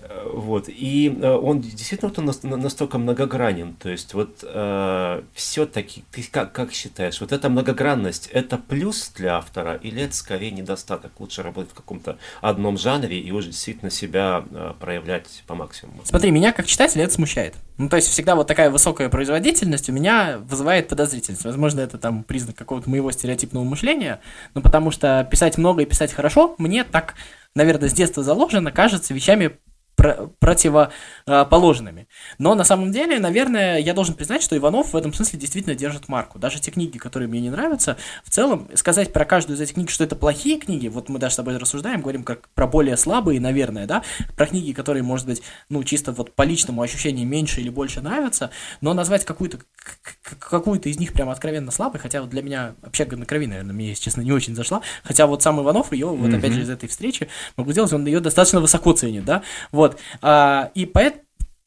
Э, 0.03 0.29
вот. 0.33 0.69
И 0.69 1.17
э, 1.21 1.31
он 1.31 1.61
действительно 1.61 2.13
вот 2.15 2.45
он 2.45 2.61
настолько 2.61 2.99
многогранен. 2.99 3.75
То 3.75 3.89
есть 3.89 4.15
вот 4.15 4.41
э, 4.43 5.23
все-таки, 5.35 6.05
ты 6.11 6.25
как, 6.31 6.53
как 6.53 6.73
считаешь, 6.73 7.21
вот 7.21 7.33
эта 7.33 7.49
многогранность, 7.49 8.29
это 8.33 8.59
плюс 8.59 9.11
для 9.17 9.37
автора 9.37 9.75
или 9.75 10.03
это 10.03 10.15
скорее 10.15 10.51
недостаток? 10.51 11.13
Лучше 11.19 11.43
работать 11.43 11.73
в 11.73 11.75
каком-то 11.75 12.19
одном 12.41 12.79
жанре 12.79 13.19
и 13.19 13.31
уже 13.31 13.49
действительно 13.49 13.91
себя 13.91 14.45
проявлять 14.81 15.43
по 15.47 15.55
максимуму. 15.55 16.03
Смотри, 16.05 16.31
меня 16.31 16.53
как 16.53 16.67
читателя 16.67 17.05
это 17.05 17.15
смущает. 17.15 17.55
Ну, 17.77 17.89
то 17.89 17.97
есть 17.97 18.09
всегда 18.09 18.37
вот 18.37 18.47
такая 18.47 18.71
высокая 18.71 19.09
производительность 19.09 19.89
у 19.89 19.93
меня 19.93 20.39
вызывает 20.39 20.89
подозрительность. 20.89 21.45
Возможно, 21.45 21.81
это 21.81 21.99
там 21.99 22.23
признак 22.23 22.57
какого-то 22.57 22.89
моего 22.89 23.11
стереотипного 23.11 23.65
мышления, 23.65 24.21
но 24.55 24.61
потому 24.61 24.91
что 24.91 25.27
писать 25.31 25.59
много 25.59 25.83
и 25.83 25.87
писать 25.87 26.13
хорошо 26.13 26.55
мне 26.59 26.85
так 26.85 27.15
наверное, 27.55 27.89
с 27.89 27.93
детства 27.93 28.23
заложено, 28.23 28.73
кажется 28.73 29.15
вещами 29.15 29.59
противоположными. 29.97 32.09
Но 32.39 32.55
на 32.55 32.65
самом 32.65 32.93
деле, 32.93 33.19
наверное, 33.19 33.79
я 33.79 33.95
должен 33.95 34.15
признать, 34.15 34.43
что 34.43 34.57
Иванов 34.57 34.93
в 34.93 34.97
этом 34.97 35.13
смысле 35.13 35.39
действительно 35.39 35.75
держит 35.75 36.09
марку. 36.09 36.39
Даже 36.39 36.61
те 36.61 36.71
книги, 36.71 36.99
которые 36.99 37.29
мне 37.29 37.41
не 37.41 37.51
нравятся, 37.51 37.97
в 38.25 38.31
целом 38.31 38.69
сказать 38.75 39.13
про 39.13 39.25
каждую 39.25 39.57
из 39.57 39.61
этих 39.61 39.75
книг, 39.75 39.91
что 39.91 40.05
это 40.05 40.17
плохие 40.17 40.59
книги, 40.59 40.89
вот 40.89 41.09
мы 41.09 41.19
даже 41.19 41.35
с 41.35 41.37
тобой 41.37 41.57
рассуждаем, 41.57 42.01
говорим 42.01 42.25
как 42.25 42.49
про 42.51 42.67
более 42.67 42.97
слабые, 42.97 43.41
наверное, 43.41 43.87
да, 43.87 44.03
про 44.37 44.47
книги, 44.47 44.73
которые, 44.73 45.03
может 45.03 45.27
быть, 45.27 45.43
ну, 45.69 45.83
чисто 45.85 46.13
вот 46.13 46.35
по 46.35 46.43
личному 46.43 46.83
ощущению 46.83 47.27
меньше 47.27 47.61
или 47.61 47.71
больше 47.71 48.01
нравятся, 48.01 48.51
но 48.81 48.95
назвать 48.95 49.25
какую-то 49.25 49.59
какую-то 50.23 50.89
из 50.89 50.99
них 50.99 51.13
прям 51.13 51.29
откровенно 51.29 51.71
слабой, 51.71 52.01
хотя 52.01 52.23
вот 52.23 52.31
для 52.31 52.43
меня 52.43 52.75
общага 52.83 53.17
на 53.17 53.27
крови, 53.27 53.47
наверное, 53.47 53.75
мне, 53.75 53.89
если 53.89 54.05
честно, 54.05 54.23
не 54.23 54.33
очень 54.33 54.55
зашла, 54.55 54.81
хотя 55.03 55.27
вот 55.27 55.43
сам 55.43 55.61
Иванов 55.61 55.93
ее, 55.93 56.07
вот 56.07 56.31
mm-hmm. 56.31 56.39
опять 56.39 56.53
же 56.53 56.63
из 56.63 56.71
этой 56.71 56.89
встречи, 56.89 57.29
могу 57.57 57.73
сделать, 57.73 57.93
он 57.93 58.07
ее 58.07 58.21
достаточно 58.21 58.61
высоко 58.61 58.93
ценит, 58.93 59.25
да, 59.25 59.43
вот, 59.73 59.84
а, 60.23 60.71
и 60.75 60.87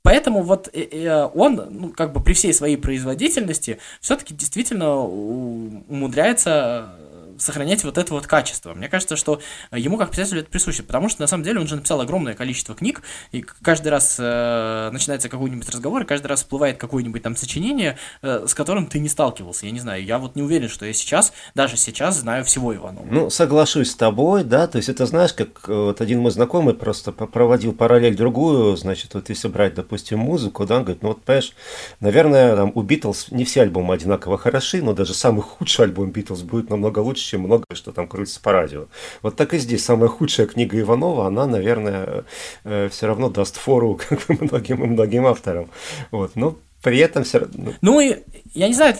Поэтому 0.08 0.42
вот 0.42 0.70
э, 0.72 0.84
э, 0.84 1.30
он, 1.36 1.62
ну, 1.70 1.90
как 1.90 2.14
бы 2.14 2.24
при 2.24 2.32
всей 2.32 2.54
своей 2.54 2.78
производительности, 2.78 3.80
все-таки 4.00 4.34
действительно 4.34 4.96
умудряется 4.96 6.94
сохранять 7.38 7.84
вот 7.84 7.98
это 7.98 8.13
вот 8.13 8.27
качество. 8.27 8.74
Мне 8.74 8.89
кажется, 8.89 9.15
что 9.15 9.41
ему 9.72 9.98
как 9.98 10.12
писателю 10.12 10.41
это 10.41 10.50
присуще, 10.50 10.84
потому 10.84 11.10
что 11.10 11.22
на 11.22 11.27
самом 11.27 11.44
деле 11.44 11.60
он 11.60 11.67
же 11.67 11.75
написал 11.75 12.01
огромное 12.01 12.34
количество 12.34 12.75
книг, 12.75 13.01
и 13.32 13.41
каждый 13.41 13.89
раз 13.89 14.17
э, 14.20 14.89
начинается 14.91 15.29
какой-нибудь 15.29 15.70
разговор, 15.70 16.01
и 16.03 16.06
каждый 16.06 16.27
раз 16.27 16.39
всплывает 16.39 16.77
какое-нибудь 16.77 17.22
там 17.24 17.36
сочинение, 17.36 17.98
э, 18.22 18.46
с 18.48 18.53
которым 18.53 18.88
ты 18.88 19.00
не 19.00 19.10
сталкивался. 19.10 19.65
Я 19.65 19.72
не 19.72 19.79
знаю, 19.79 20.03
я 20.03 20.20
вот 20.20 20.36
не 20.36 20.41
уверен, 20.41 20.70
что 20.70 20.86
я 20.86 20.94
сейчас, 20.94 21.34
даже 21.56 21.77
сейчас 21.77 22.17
знаю 22.17 22.44
всего 22.46 22.75
Иванова. 22.75 23.06
Ну, 23.10 23.29
соглашусь 23.29 23.91
с 23.91 23.96
тобой, 23.96 24.44
да, 24.44 24.67
то 24.67 24.77
есть 24.77 24.89
это 24.89 25.06
знаешь, 25.06 25.34
как 25.34 25.67
э, 25.67 25.74
вот 25.74 26.01
один 26.01 26.20
мой 26.20 26.32
знакомый 26.32 26.74
просто 26.74 27.12
проводил 27.12 27.74
параллель 27.74 28.15
другую, 28.15 28.75
значит, 28.77 29.13
вот 29.13 29.29
если 29.29 29.48
брать, 29.48 29.75
допустим, 29.75 30.20
музыку, 30.20 30.65
да, 30.65 30.77
он 30.77 30.84
говорит, 30.84 31.03
ну 31.03 31.10
вот, 31.10 31.24
понимаешь, 31.24 31.53
наверное, 32.00 32.56
там, 32.56 32.72
у 32.74 32.82
Битлз 32.82 33.32
не 33.32 33.46
все 33.46 33.62
альбомы 33.62 33.94
одинаково 33.94 34.38
хороши, 34.38 34.82
но 34.82 34.94
даже 34.94 35.13
самый 35.13 35.41
худший 35.41 35.86
альбом 35.86 36.12
Битлз 36.12 36.41
будет 36.41 36.70
намного 36.70 37.00
лучше, 37.00 37.24
чем 37.27 37.41
многое, 37.41 37.75
что 37.75 37.91
там 37.91 38.07
крутится 38.07 38.41
по 38.41 38.51
радио. 38.51 38.86
Вот 39.22 39.36
так 39.36 39.53
и 39.53 39.57
здесь. 39.57 39.84
Самая 39.84 40.10
худшая 40.10 40.48
книга 40.48 40.79
Иванова, 40.79 41.27
она, 41.27 41.46
наверное, 41.46 42.25
э, 42.63 42.89
все 42.89 43.07
равно 43.07 43.29
даст 43.29 43.57
фору 43.57 44.00
как 44.10 44.27
многим 44.29 44.84
и 44.84 44.88
многим 44.88 45.25
авторам. 45.25 45.69
Вот. 46.12 46.36
Но 46.36 46.57
при 46.81 47.00
этом 47.00 47.24
все 47.24 47.39
равно... 47.39 47.74
Ну 47.81 48.00
и, 48.00 48.17
я 48.53 48.67
не 48.67 48.74
знаю, 48.74 48.96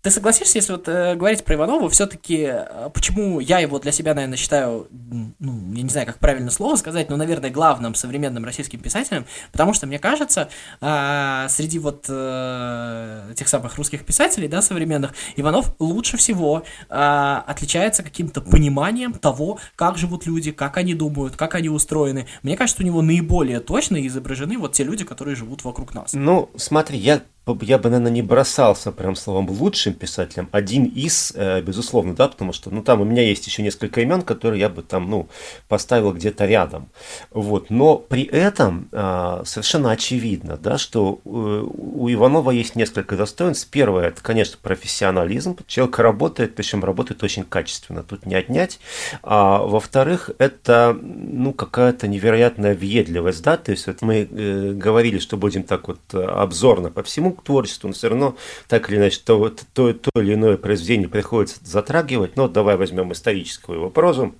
ты 0.00 0.10
согласишься, 0.10 0.58
если 0.58 0.72
вот 0.72 0.88
э, 0.88 1.16
говорить 1.16 1.44
про 1.44 1.56
Иванова, 1.56 1.90
все-таки 1.90 2.48
э, 2.50 2.90
почему 2.94 3.40
я 3.40 3.58
его 3.58 3.80
для 3.80 3.90
себя, 3.90 4.14
наверное, 4.14 4.36
считаю, 4.36 4.86
ну, 4.90 5.74
я 5.74 5.82
не 5.82 5.88
знаю, 5.88 6.06
как 6.06 6.18
правильно 6.18 6.50
слово 6.50 6.76
сказать, 6.76 7.10
но, 7.10 7.16
наверное, 7.16 7.50
главным 7.50 7.96
современным 7.96 8.44
российским 8.44 8.78
писателем, 8.78 9.26
потому 9.50 9.74
что, 9.74 9.88
мне 9.88 9.98
кажется, 9.98 10.50
э, 10.80 11.46
среди 11.48 11.80
вот 11.80 12.06
э, 12.08 13.32
тех 13.34 13.48
самых 13.48 13.76
русских 13.76 14.04
писателей, 14.04 14.46
да, 14.46 14.62
современных, 14.62 15.14
Иванов 15.34 15.74
лучше 15.80 16.16
всего 16.16 16.62
э, 16.88 17.42
отличается 17.46 18.04
каким-то 18.04 18.40
пониманием 18.40 19.12
того, 19.14 19.58
как 19.74 19.98
живут 19.98 20.26
люди, 20.26 20.52
как 20.52 20.76
они 20.76 20.94
думают, 20.94 21.36
как 21.36 21.56
они 21.56 21.68
устроены. 21.68 22.28
Мне 22.44 22.56
кажется, 22.56 22.82
у 22.82 22.86
него 22.86 23.02
наиболее 23.02 23.58
точно 23.58 24.06
изображены 24.06 24.58
вот 24.58 24.74
те 24.74 24.84
люди, 24.84 25.04
которые 25.04 25.34
живут 25.34 25.64
вокруг 25.64 25.92
нас. 25.92 26.12
Ну, 26.12 26.50
смотри, 26.56 26.98
я 26.98 27.20
я 27.62 27.78
бы, 27.78 27.88
наверное, 27.90 28.12
не 28.12 28.22
бросался 28.22 28.92
прям 28.92 29.16
словом 29.16 29.48
лучшим 29.50 29.94
писателем. 29.94 30.48
Один 30.52 30.84
из, 30.84 31.32
э, 31.34 31.60
безусловно, 31.62 32.14
да, 32.14 32.28
потому 32.28 32.52
что, 32.52 32.70
ну, 32.70 32.82
там 32.82 33.00
у 33.00 33.04
меня 33.04 33.22
есть 33.22 33.46
еще 33.46 33.62
несколько 33.62 34.00
имен, 34.00 34.22
которые 34.22 34.60
я 34.60 34.68
бы 34.68 34.82
там, 34.82 35.08
ну, 35.10 35.28
поставил 35.68 36.12
где-то 36.12 36.46
рядом. 36.46 36.88
Вот. 37.30 37.70
Но 37.70 37.96
при 37.96 38.24
этом 38.24 38.88
э, 38.92 39.42
совершенно 39.44 39.90
очевидно, 39.90 40.56
да, 40.56 40.78
что 40.78 41.20
э, 41.24 41.28
у 41.28 42.12
Иванова 42.12 42.50
есть 42.50 42.76
несколько 42.76 43.16
достоинств. 43.16 43.68
Первое, 43.70 44.08
это, 44.08 44.22
конечно, 44.22 44.58
профессионализм. 44.60 45.56
Человек 45.66 45.98
работает, 45.98 46.54
причем 46.54 46.84
работает 46.84 47.22
очень 47.22 47.44
качественно, 47.44 48.02
тут 48.02 48.26
не 48.26 48.34
отнять. 48.34 48.80
А 49.22 49.62
во-вторых, 49.62 50.30
это, 50.38 50.96
ну, 51.00 51.52
какая-то 51.52 52.08
невероятная 52.08 52.74
въедливость, 52.74 53.42
да, 53.42 53.56
то 53.56 53.70
есть 53.70 53.86
вот 53.86 54.02
мы 54.02 54.28
э, 54.30 54.72
говорили, 54.72 55.18
что 55.18 55.36
будем 55.36 55.62
так 55.62 55.88
вот 55.88 56.00
обзорно 56.12 56.90
по 56.90 57.02
всему 57.02 57.37
к 57.38 57.44
творчеству, 57.44 57.88
но 57.88 57.94
все 57.94 58.08
равно 58.08 58.36
так 58.68 58.90
или 58.90 58.98
иначе 58.98 59.20
то, 59.24 59.48
то, 59.72 59.92
то 59.92 60.10
или 60.20 60.34
иное 60.34 60.56
произведение 60.56 61.08
приходится 61.08 61.58
затрагивать. 61.62 62.36
Но 62.36 62.48
давай 62.48 62.76
возьмем 62.76 63.12
историческую 63.12 63.78
его 63.78 63.90
прозу. 63.90 64.34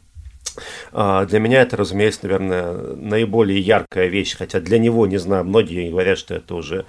А, 0.92 1.24
для 1.24 1.38
меня 1.38 1.62
это, 1.62 1.76
разумеется, 1.76 2.20
наверное, 2.24 2.72
наиболее 2.96 3.60
яркая 3.60 4.08
вещь, 4.08 4.36
хотя 4.36 4.60
для 4.60 4.78
него, 4.78 5.06
не 5.06 5.18
знаю, 5.18 5.44
многие 5.44 5.90
говорят, 5.90 6.18
что 6.18 6.34
это 6.34 6.54
уже, 6.54 6.84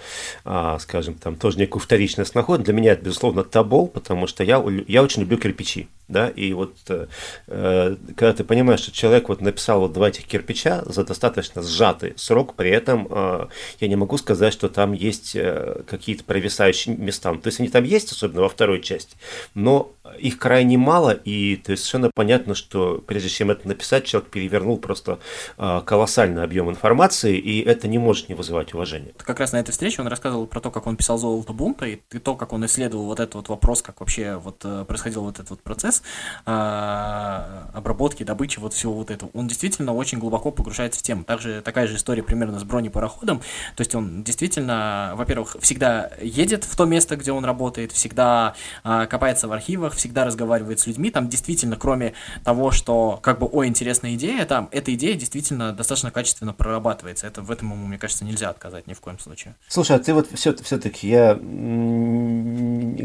а, 0.46 0.80
скажем, 0.80 1.16
там 1.16 1.36
тоже 1.36 1.60
некую 1.60 1.82
вторичность 1.82 2.36
находит. 2.36 2.66
Для 2.66 2.74
меня 2.74 2.94
это, 2.94 3.06
безусловно, 3.06 3.44
табол, 3.44 3.88
потому 3.88 4.28
что 4.28 4.44
я, 4.44 4.64
я 4.88 5.04
очень 5.04 5.22
люблю 5.22 5.38
кирпичи 5.38 5.88
да, 6.10 6.28
и 6.28 6.52
вот 6.54 6.76
э, 6.90 7.08
э, 7.48 7.96
когда 8.18 8.34
ты 8.34 8.44
понимаешь, 8.44 8.82
что 8.82 8.92
человек 8.92 9.30
вот 9.30 9.42
написал 9.42 9.82
вот 9.82 9.94
два 9.94 10.10
этих 10.10 10.26
кирпича 10.26 10.84
за 10.86 11.04
достаточно 11.04 11.62
сжатый 11.62 12.14
срок, 12.18 12.56
при 12.56 12.72
этом 12.72 13.08
э, 13.10 13.48
я 13.80 13.88
не 13.88 13.96
могу 13.96 14.18
сказать, 14.18 14.52
что 14.52 14.70
там 14.70 14.94
есть 14.94 15.36
э, 15.36 15.84
какие-то 15.88 16.24
провисающие 16.24 16.98
места, 16.98 17.34
то 17.36 17.48
есть 17.48 17.60
они 17.60 17.70
там 17.70 17.84
есть, 17.84 18.12
особенно 18.12 18.42
во 18.42 18.50
второй 18.50 18.82
части, 18.82 19.16
но 19.54 19.94
их 20.18 20.38
крайне 20.38 20.78
мало, 20.78 21.12
и 21.12 21.56
то 21.58 21.72
есть 21.72 21.84
совершенно 21.84 22.12
понятно, 22.14 22.56
что 22.56 23.04
прежде 23.06 23.30
чем 23.30 23.52
это 23.52 23.68
написать, 23.68 24.06
человек 24.06 24.30
перевернул 24.30 24.78
просто 24.78 25.20
э, 25.58 25.82
колоссальный 25.86 26.44
объем 26.44 26.70
информации, 26.70 27.38
и 27.38 27.62
это 27.62 27.88
не 27.88 27.98
может 27.98 28.30
не 28.30 28.36
вызывать 28.36 28.74
уважения. 28.74 29.14
Как 29.18 29.40
раз 29.40 29.52
на 29.52 29.60
этой 29.60 29.72
встрече 29.72 30.02
он 30.02 30.08
рассказывал 30.08 30.48
про 30.48 30.60
то, 30.60 30.72
как 30.72 30.88
он 30.88 30.96
писал 30.96 31.18
«Золото 31.18 31.54
бунта», 31.54 31.86
и 31.86 31.96
то, 31.96 32.36
как 32.36 32.54
он 32.54 32.66
исследовал 32.66 33.06
вот 33.06 33.20
этот 33.20 33.36
вот 33.36 33.50
вопрос, 33.50 33.82
как 33.82 34.00
вообще 34.00 34.36
вот 34.36 34.62
э, 34.64 34.86
происходил 34.88 35.22
вот 35.22 35.36
этот 35.36 35.52
вот 35.52 35.62
процесс, 35.62 35.99
а, 36.46 37.70
обработки, 37.74 38.24
добычи 38.24 38.60
вот 38.60 38.74
всего 38.74 38.94
вот 38.94 39.12
этого. 39.12 39.30
Он 39.34 39.48
действительно 39.48 39.94
очень 39.94 40.20
глубоко 40.20 40.52
погружается 40.52 41.00
в 41.00 41.04
тему. 41.04 41.24
Также 41.24 41.62
такая 41.62 41.88
же 41.88 41.96
история 41.96 42.24
примерно 42.24 42.60
с 42.60 42.64
бронепароходом. 42.64 43.40
То 43.76 43.82
есть 43.82 43.96
он 43.96 44.24
действительно, 44.24 45.14
во-первых, 45.16 45.58
всегда 45.62 46.12
едет 46.22 46.64
в 46.64 46.76
то 46.76 46.86
место, 46.86 47.16
где 47.16 47.32
он 47.32 47.46
работает, 47.46 47.92
всегда 47.92 48.56
а, 48.84 49.06
копается 49.08 49.48
в 49.48 49.52
архивах, 49.52 49.94
всегда 49.96 50.26
разговаривает 50.26 50.80
с 50.80 50.88
людьми. 50.88 51.12
Там 51.12 51.30
действительно, 51.30 51.76
кроме 51.76 52.14
того, 52.44 52.72
что 52.72 53.20
как 53.22 53.40
бы, 53.40 53.48
о, 53.48 53.66
интересная 53.66 54.16
идея, 54.16 54.46
там 54.46 54.70
эта 54.72 54.94
идея 54.94 55.16
действительно 55.16 55.74
достаточно 55.74 56.12
качественно 56.12 56.54
прорабатывается. 56.54 57.28
Это 57.28 57.42
в 57.42 57.52
этом 57.52 57.72
ему, 57.72 57.88
мне 57.88 57.98
кажется, 57.98 58.26
нельзя 58.26 58.50
отказать 58.50 58.88
ни 58.88 58.94
в 58.94 59.02
коем 59.02 59.20
случае. 59.20 59.56
Слушай, 59.68 59.98
а 59.98 60.00
ты 60.00 60.14
вот 60.14 60.30
все, 60.34 60.56
все-таки, 60.56 61.08
я 61.08 61.34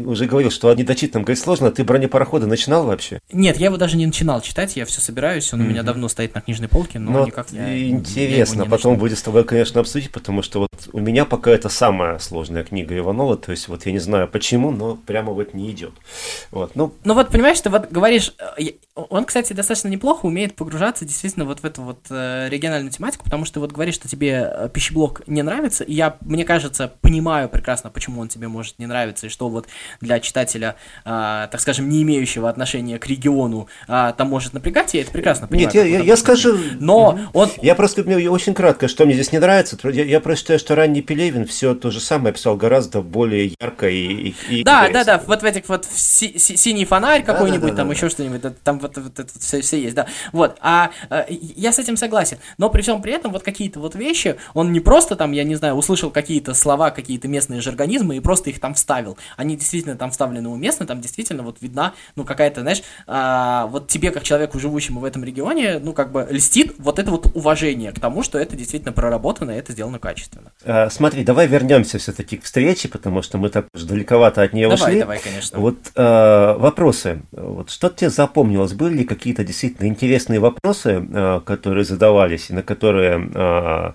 уже 0.05 0.25
говорил, 0.25 0.51
что 0.51 0.69
о 0.69 0.75
недочитанном 0.75 1.23
говорить 1.23 1.43
сложно, 1.43 1.71
ты 1.71 1.83
бронепароходы 1.83 2.45
начинал 2.47 2.84
читал 2.85 2.87
вообще? 2.87 3.19
Нет, 3.31 3.57
я 3.57 3.67
его 3.67 3.77
даже 3.77 3.97
не 3.97 4.05
начинал 4.05 4.41
читать, 4.41 4.75
я 4.75 4.85
все 4.85 5.01
собираюсь, 5.01 5.51
он 5.53 5.61
mm-hmm. 5.61 5.65
у 5.65 5.67
меня 5.67 5.83
давно 5.83 6.07
стоит 6.07 6.35
на 6.35 6.41
книжной 6.41 6.67
полке, 6.67 6.99
но, 6.99 7.11
но 7.11 7.25
никак 7.25 7.51
я 7.51 7.89
Интересно, 7.89 8.63
я 8.63 8.69
потом 8.69 8.93
начну. 8.93 8.95
будет 8.95 9.17
с 9.17 9.21
тобой, 9.21 9.43
конечно, 9.43 9.81
обсудить, 9.81 10.11
потому 10.11 10.41
что 10.41 10.59
вот 10.59 10.89
у 10.93 10.99
меня 10.99 11.25
пока 11.25 11.51
это 11.51 11.69
самая 11.69 12.19
сложная 12.19 12.63
книга 12.63 12.97
Иванова, 12.97 13.37
то 13.37 13.51
есть 13.51 13.67
вот 13.67 13.85
я 13.85 13.91
не 13.91 13.99
знаю 13.99 14.27
почему, 14.27 14.71
но 14.71 14.95
прямо 14.95 15.33
вот 15.33 15.53
не 15.53 15.71
идет. 15.71 15.93
Вот, 16.51 16.75
ну... 16.75 16.93
ну 17.03 17.13
вот 17.13 17.29
понимаешь, 17.29 17.59
ты 17.59 17.69
вот 17.69 17.91
говоришь, 17.91 18.33
э, 18.57 18.63
он, 18.95 19.25
кстати, 19.25 19.53
достаточно 19.53 19.87
неплохо 19.87 20.25
умеет 20.25 20.55
погружаться 20.55 21.05
действительно 21.05 21.45
вот 21.45 21.59
в 21.59 21.65
эту 21.65 21.81
вот 21.81 21.99
э, 22.09 22.47
региональную 22.49 22.91
тематику, 22.91 23.25
потому 23.25 23.45
что 23.45 23.55
ты 23.55 23.59
вот 23.59 23.71
говоришь, 23.71 23.95
что 23.95 24.07
тебе 24.07 24.49
э, 24.51 24.69
пищеблок 24.73 25.21
не 25.27 25.41
нравится, 25.41 25.83
и 25.83 25.93
я, 25.93 26.17
мне 26.21 26.45
кажется, 26.45 26.91
понимаю 27.01 27.49
прекрасно, 27.49 27.89
почему 27.89 28.21
он 28.21 28.27
тебе 28.27 28.47
может 28.47 28.79
не 28.79 28.85
нравиться, 28.85 29.27
и 29.27 29.29
что 29.29 29.49
вот 29.49 29.67
для 30.01 30.19
читателя, 30.19 30.75
э, 31.03 31.47
так 31.51 31.59
скажем, 31.59 31.89
не 31.89 32.03
имеющего 32.03 32.49
отношения 32.49 32.74
к 32.99 33.07
региону, 33.07 33.67
э, 33.87 34.13
там 34.17 34.29
может 34.29 34.53
напрягать, 34.53 34.93
я 34.93 35.01
это 35.01 35.11
прекрасно 35.11 35.47
понимаю. 35.47 35.73
Нет, 35.73 35.75
я, 35.75 35.97
я, 35.99 36.03
я 36.03 36.17
скажу... 36.17 36.57
Но 36.79 37.19
он... 37.33 37.49
Я 37.61 37.75
просто, 37.75 38.03
мне 38.03 38.29
очень 38.29 38.53
кратко, 38.53 38.87
что 38.87 39.05
мне 39.05 39.13
здесь 39.13 39.31
не 39.31 39.39
нравится, 39.39 39.77
я, 39.89 40.03
я 40.03 40.19
просто 40.19 40.41
считаю, 40.41 40.59
что 40.59 40.75
ранний 40.75 41.01
Пелевин 41.01 41.45
все 41.45 41.75
то 41.75 41.91
же 41.91 41.99
самое 41.99 42.33
писал 42.33 42.57
гораздо 42.57 43.01
более 43.01 43.53
ярко 43.59 43.89
и... 43.89 44.29
и, 44.29 44.35
и 44.49 44.63
да, 44.63 44.89
да, 44.89 45.03
да, 45.03 45.21
вот 45.25 45.41
в 45.41 45.45
этих 45.45 45.67
вот 45.69 45.85
си, 45.85 46.37
си, 46.37 46.57
синий 46.57 46.85
фонарь 46.85 47.23
какой-нибудь, 47.23 47.69
да, 47.69 47.71
да, 47.71 47.77
там 47.77 47.87
да, 47.87 47.93
еще 47.93 48.07
да. 48.07 48.09
что-нибудь, 48.09 48.41
там 48.63 48.79
вот, 48.79 48.97
вот 48.97 49.19
это 49.19 49.39
все, 49.39 49.61
все 49.61 49.81
есть, 49.81 49.95
да. 49.95 50.07
Вот, 50.31 50.57
а 50.61 50.91
э, 51.09 51.25
я 51.29 51.71
с 51.71 51.79
этим 51.79 51.97
согласен. 51.97 52.37
Но 52.57 52.69
при 52.69 52.81
всем 52.81 53.01
при 53.01 53.13
этом 53.13 53.31
вот 53.31 53.43
какие-то 53.43 53.79
вот 53.79 53.95
вещи, 53.95 54.37
он 54.53 54.71
не 54.71 54.79
просто 54.79 55.15
там, 55.15 55.31
я 55.31 55.43
не 55.43 55.55
знаю, 55.55 55.75
услышал 55.75 56.11
какие-то 56.11 56.53
слова, 56.53 56.91
какие-то 56.91 57.27
местные 57.27 57.61
жаргонизмы 57.61 58.17
и 58.17 58.19
просто 58.19 58.49
их 58.49 58.59
там 58.59 58.73
вставил. 58.73 59.17
Они 59.37 59.55
действительно 59.55 59.95
там 59.95 60.11
вставлены 60.11 60.49
уместно, 60.49 60.85
там 60.85 61.01
действительно 61.01 61.43
вот 61.43 61.61
видна, 61.61 61.93
ну, 62.15 62.23
какая-то, 62.23 62.61
знаешь, 62.65 62.83
э, 63.07 63.69
вот 63.69 63.87
тебе, 63.87 64.11
как 64.11 64.23
человеку, 64.23 64.59
живущему 64.59 64.99
в 64.99 65.05
этом 65.05 65.23
регионе, 65.23 65.79
ну, 65.79 65.93
как 65.93 66.11
бы 66.11 66.27
льстит 66.29 66.75
вот 66.77 66.99
это 66.99 67.11
вот 67.11 67.35
уважение 67.35 67.91
к 67.91 67.99
тому, 67.99 68.23
что 68.23 68.37
это 68.37 68.55
действительно 68.55 68.91
проработано, 68.91 69.51
и 69.51 69.55
это 69.55 69.71
сделано 69.71 69.99
качественно. 69.99 70.51
А, 70.65 70.89
смотри, 70.89 71.23
давай 71.23 71.47
вернемся 71.47 71.97
все-таки 71.99 72.37
к 72.37 72.43
встрече, 72.43 72.87
потому 72.87 73.21
что 73.21 73.37
мы 73.37 73.49
так 73.49 73.67
уже 73.73 73.85
далековато 73.85 74.41
от 74.41 74.53
нее 74.53 74.67
давай, 74.69 74.89
ушли. 74.91 74.99
Давай, 74.99 75.19
конечно. 75.19 75.59
Вот 75.59 75.77
э, 75.95 76.55
вопросы. 76.57 77.21
Вот 77.31 77.69
что 77.69 77.89
тебе 77.89 78.09
запомнилось? 78.09 78.73
Были 78.73 78.99
ли 78.99 79.03
какие-то 79.03 79.43
действительно 79.43 79.87
интересные 79.87 80.39
вопросы, 80.39 81.07
э, 81.07 81.41
которые 81.45 81.85
задавались 81.85 82.49
и 82.49 82.53
на 82.53 82.63
которые 82.63 83.29
э, 83.33 83.91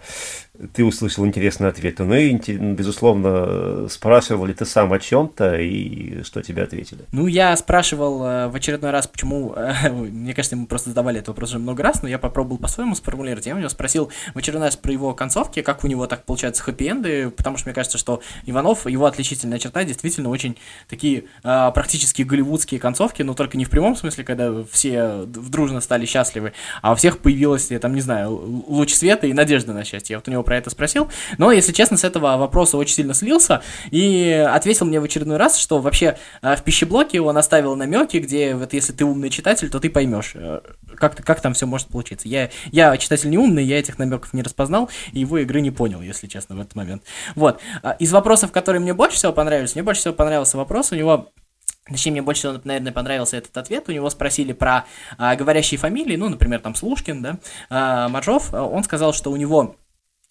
ты 0.75 0.85
услышал 0.85 1.27
интересные 1.27 1.71
ответы. 1.71 2.05
Ну 2.05 2.15
и, 2.15 2.35
безусловно, 2.35 3.89
спрашивал 3.89 4.47
ли 4.47 4.55
ты 4.55 4.67
сам 4.67 4.93
о 4.93 4.99
чем-то 4.99 5.57
и 5.57 6.23
что 6.23 6.43
тебе 6.43 6.63
ответили? 6.63 7.05
Ну, 7.13 7.27
я 7.27 7.57
спрашивал 7.57 8.25
э, 8.25 8.49
в 8.49 8.55
очередной 8.55 8.91
раз, 8.91 9.07
почему... 9.07 9.55
Мне 9.91 10.35
кажется, 10.35 10.57
мы 10.57 10.67
просто 10.67 10.91
задавали 10.91 11.19
этот 11.19 11.29
вопрос 11.29 11.51
уже 11.51 11.59
много 11.59 11.83
раз, 11.83 12.03
но 12.03 12.09
я 12.09 12.19
попробовал 12.19 12.59
по-своему 12.59 12.95
сформулировать. 12.95 13.47
Я 13.47 13.55
у 13.55 13.59
него 13.59 13.71
спросил 13.71 14.11
в 14.35 14.39
очередной 14.39 14.69
раз 14.69 14.77
про 14.77 14.93
его 14.93 15.15
концовки, 15.15 15.63
как 15.63 15.83
у 15.83 15.89
него 15.89 16.07
так 16.07 16.25
получаются 16.61 16.63
хэппи-энды, 16.63 17.31
потому 17.31 17.57
что 17.57 17.69
мне 17.69 17.75
кажется, 17.75 17.99
что 17.99 18.23
Иванов, 18.47 18.87
его 18.87 19.07
отличительная 19.07 19.59
черта, 19.59 19.85
действительно 19.85 20.29
очень 20.29 20.57
такие 20.89 21.25
э, 21.43 21.71
практически 21.75 22.23
голливудские 22.23 22.81
концовки, 22.81 23.23
но 23.23 23.35
только 23.35 23.57
не 23.57 23.65
в 23.65 23.71
прямом 23.71 23.97
смысле, 23.97 24.25
когда 24.25 24.63
все 24.71 25.25
дружно 25.27 25.81
стали 25.81 26.07
счастливы, 26.07 26.53
а 26.83 26.93
у 26.93 26.95
всех 26.95 27.19
появилась, 27.19 27.71
я 27.71 27.79
там 27.79 27.95
не 27.95 28.01
знаю, 28.01 28.65
луч 28.69 28.93
света 28.95 29.27
и 29.27 29.33
надежда 29.33 29.73
на 29.73 29.85
счастье. 29.85 30.17
Вот 30.17 30.29
у 30.29 30.31
него 30.31 30.43
про 30.43 30.57
это 30.57 30.71
спросил. 30.71 31.09
Но, 31.39 31.53
если 31.53 31.73
честно, 31.73 31.97
с 31.97 32.05
этого 32.05 32.37
вопроса 32.37 32.77
очень 32.77 32.95
сильно 32.95 33.15
слился 33.15 33.63
и 33.91 34.47
ответил 34.49 34.87
мне 34.87 35.01
в 35.01 35.05
очередной 35.05 35.37
раз, 35.37 35.59
что 35.59 35.79
вообще 35.79 36.17
э, 36.43 36.57
в 36.57 36.63
пищеблоке 36.63 37.21
он 37.21 37.37
оставил 37.37 37.77
намеки, 37.77 38.19
где 38.19 38.55
вот 38.55 38.73
если 38.73 38.93
ты 38.93 39.05
умный 39.05 39.31
читатель, 39.31 39.71
то 39.71 39.81
ты 39.81 39.91
поймешь, 39.91 40.33
э, 40.35 40.61
как, 40.97 41.17
как 41.25 41.41
там 41.41 41.55
все 41.55 41.67
может 41.67 41.89
получиться. 41.89 42.29
Я, 42.29 42.51
я 42.73 42.97
читатель 42.97 43.31
не 43.31 43.39
умный, 43.39 43.65
я 43.65 43.79
этих 43.79 43.99
намеков 43.99 44.33
не 44.33 44.43
распознал, 44.43 44.91
и 45.13 45.21
его 45.21 45.39
игры 45.39 45.61
не 45.61 45.71
понял, 45.71 46.01
если 46.01 46.27
честно, 46.27 46.50
в 46.55 46.61
этот 46.61 46.75
момент. 46.75 47.03
Вот. 47.35 47.61
А 47.83 47.93
из 47.93 48.13
вопросов, 48.13 48.53
которые 48.53 48.81
мне 48.81 48.95
больше 48.95 49.17
всего 49.17 49.33
понравились, 49.33 49.75
мне 49.75 49.83
больше 49.83 50.01
всего 50.01 50.15
понравился 50.15 50.57
вопрос, 50.57 50.93
у 50.93 50.97
него 50.97 51.31
Точнее, 51.91 52.13
мне 52.13 52.23
больше 52.23 52.41
всего, 52.41 52.61
наверное, 52.63 52.93
понравился 52.93 53.37
этот 53.37 53.57
ответ. 53.57 53.89
У 53.89 53.93
него 53.93 54.09
спросили 54.11 54.53
про 54.53 54.85
а, 55.19 55.35
говорящие 55.35 55.79
фамилии, 55.79 56.17
ну, 56.17 56.29
например, 56.29 56.61
там 56.61 56.75
Слушкин, 56.75 57.23
да, 57.23 57.39
а, 57.69 58.09
Маджов. 58.09 58.55
Он 58.55 58.85
сказал, 58.85 59.13
что 59.13 59.33
у 59.33 59.37
него 59.37 59.75
а, 59.75 59.80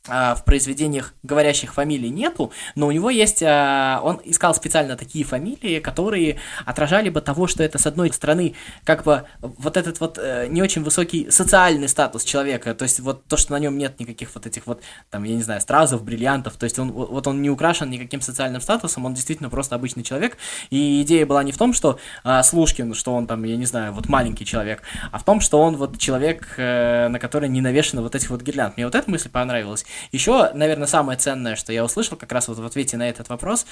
в 0.10 0.44
произведениях 0.46 1.14
говорящих 1.24 1.74
фамилий 1.74 2.10
нету, 2.10 2.52
но 2.76 2.88
у 2.88 2.92
него 2.92 3.10
есть, 3.10 3.44
а, 3.44 4.02
он 4.04 4.22
искал 4.24 4.54
специально 4.56 4.96
такие 4.96 5.24
фамилии, 5.26 5.80
которые 5.80 6.38
отражали 6.66 7.10
бы 7.10 7.22
того, 7.22 7.48
что 7.48 7.64
это 7.64 7.78
с 7.78 7.86
одной 7.86 8.12
стороны 8.12 8.56
как 8.84 9.04
бы 9.04 9.24
вот 9.42 9.78
этот 9.78 10.00
вот 10.00 10.18
э, 10.22 10.48
не 10.50 10.62
очень 10.62 10.84
высокий 10.84 11.30
социальный 11.32 11.88
статус 11.88 12.24
человека, 12.24 12.74
то 12.74 12.84
есть 12.84 13.00
вот 13.00 13.26
то, 13.26 13.38
что 13.38 13.54
на 13.54 13.60
нем 13.60 13.78
нет 13.78 14.00
никаких 14.00 14.34
вот 14.36 14.46
этих 14.46 14.68
вот, 14.68 14.82
там, 15.10 15.24
я 15.24 15.36
не 15.36 15.44
знаю, 15.44 15.62
стразов, 15.62 16.04
бриллиантов, 16.04 16.58
то 16.58 16.64
есть 16.64 16.80
он 16.80 16.92
вот 16.92 17.28
он 17.28 17.42
не 17.42 17.50
украшен 17.50 17.90
никаким 17.90 18.22
социальным 18.22 18.62
статусом, 18.62 19.06
он 19.06 19.14
действительно 19.14 19.50
просто 19.50 19.76
обычный 19.76 20.04
человек, 20.04 20.38
и 20.70 21.02
идея 21.02 21.26
была 21.26 21.44
не 21.44 21.52
в 21.52 21.58
том, 21.58 21.74
что 21.74 22.00
а, 22.24 22.44
Слушкин, 22.44 22.94
что 22.94 23.14
он 23.14 23.28
там, 23.28 23.44
я 23.44 23.58
не 23.58 23.66
знаю, 23.66 23.94
вот 23.94 24.10
маленький 24.10 24.46
человек, 24.46 24.82
а 25.12 25.20
в 25.20 25.24
том, 25.24 25.42
что 25.42 25.62
он 25.62 25.76
вот 25.76 25.98
человек, 25.98 26.54
э, 26.58 27.08
на 27.10 27.20
который 27.20 27.50
не 27.50 27.62
навешено 27.62 28.02
вот 28.02 28.16
этих 28.16 28.30
вот 28.30 28.42
гирлянд. 28.42 28.78
Мне 28.78 28.86
вот 28.86 28.96
эта 28.96 29.10
мысль 29.10 29.30
понравилась. 29.30 29.86
Еще, 30.12 30.52
наверное, 30.54 30.88
самое 30.88 31.18
ценное, 31.18 31.56
что 31.56 31.74
я 31.74 31.84
услышал 31.84 32.18
как 32.18 32.32
раз 32.32 32.48
вот 32.48 32.58
в 32.60 32.66
ответе 32.66 32.98
на 32.98 33.10
этот 33.10 33.30
вопрос, 33.30 33.66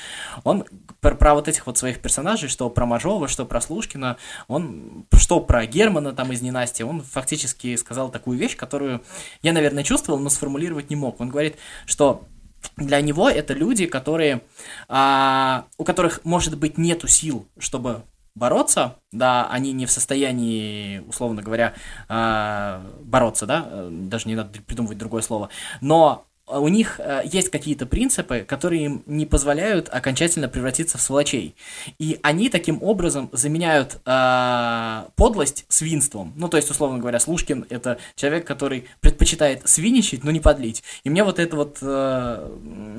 он 0.44 0.66
про, 1.02 1.16
про 1.16 1.34
вот 1.34 1.48
этих 1.48 1.66
вот 1.66 1.78
своих 1.78 2.02
персонажей, 2.02 2.50
что 2.50 2.70
про 2.70 2.86
Мажова, 2.86 3.28
что 3.28 3.46
про 3.46 3.62
Слушкина, 3.62 4.18
он, 4.48 5.06
что 5.16 5.40
про 5.40 5.66
Германа 5.66 6.14
там 6.14 6.32
из 6.32 6.42
«Ненасти», 6.42 6.84
он 6.84 7.02
фактически 7.02 7.76
сказал 7.76 8.10
такую 8.10 8.38
вещь, 8.38 8.56
которую 8.56 9.04
я, 9.42 9.54
наверное, 9.54 9.84
чувствовал, 9.84 10.20
но 10.20 10.30
сформулировать 10.30 10.90
не 10.90 10.96
мог. 10.96 11.20
Он 11.20 11.30
говорит, 11.30 11.58
что 11.86 12.26
для 12.76 13.02
него 13.02 13.30
это 13.30 13.54
люди, 13.54 13.86
которые, 13.86 14.42
а, 14.88 15.66
у 15.78 15.84
которых, 15.84 16.24
может 16.24 16.58
быть, 16.58 16.78
нету 16.78 17.08
сил, 17.08 17.48
чтобы 17.58 18.04
бороться, 18.38 18.96
да, 19.12 19.48
они 19.50 19.74
не 19.74 19.86
в 19.86 19.92
состоянии, 19.92 21.00
условно 21.08 21.42
говоря, 21.42 21.74
э, 22.08 22.82
бороться, 23.02 23.46
да, 23.46 23.66
э, 23.68 23.90
даже 23.92 24.28
не 24.28 24.36
надо 24.36 24.62
придумывать 24.62 24.98
другое 24.98 25.22
слово, 25.22 25.50
но 25.82 26.26
у 26.48 26.68
них 26.68 27.00
э, 27.00 27.22
есть 27.26 27.50
какие-то 27.50 27.86
принципы, 27.86 28.46
которые 28.48 28.86
им 28.86 29.04
не 29.06 29.26
позволяют 29.26 29.90
окончательно 29.92 30.48
превратиться 30.48 30.98
в 30.98 31.02
сволочей. 31.02 31.56
И 32.00 32.20
они 32.24 32.50
таким 32.50 32.82
образом 32.82 33.30
заменяют 33.34 34.00
э, 34.06 35.04
подлость 35.16 35.66
свинством. 35.68 36.34
Ну, 36.36 36.48
то 36.48 36.58
есть, 36.58 36.72
условно 36.72 37.00
говоря, 37.00 37.20
Слушкин— 37.20 37.66
это 37.70 38.00
человек, 38.16 38.46
который 38.46 38.86
предпочитает 39.02 39.68
свиничать, 39.68 40.24
но 40.24 40.32
не 40.32 40.40
подлить. 40.40 40.84
И 41.04 41.10
мне 41.10 41.24
вот 41.24 41.40
эта 41.40 41.56
вот, 41.56 41.78
э, 41.82 42.50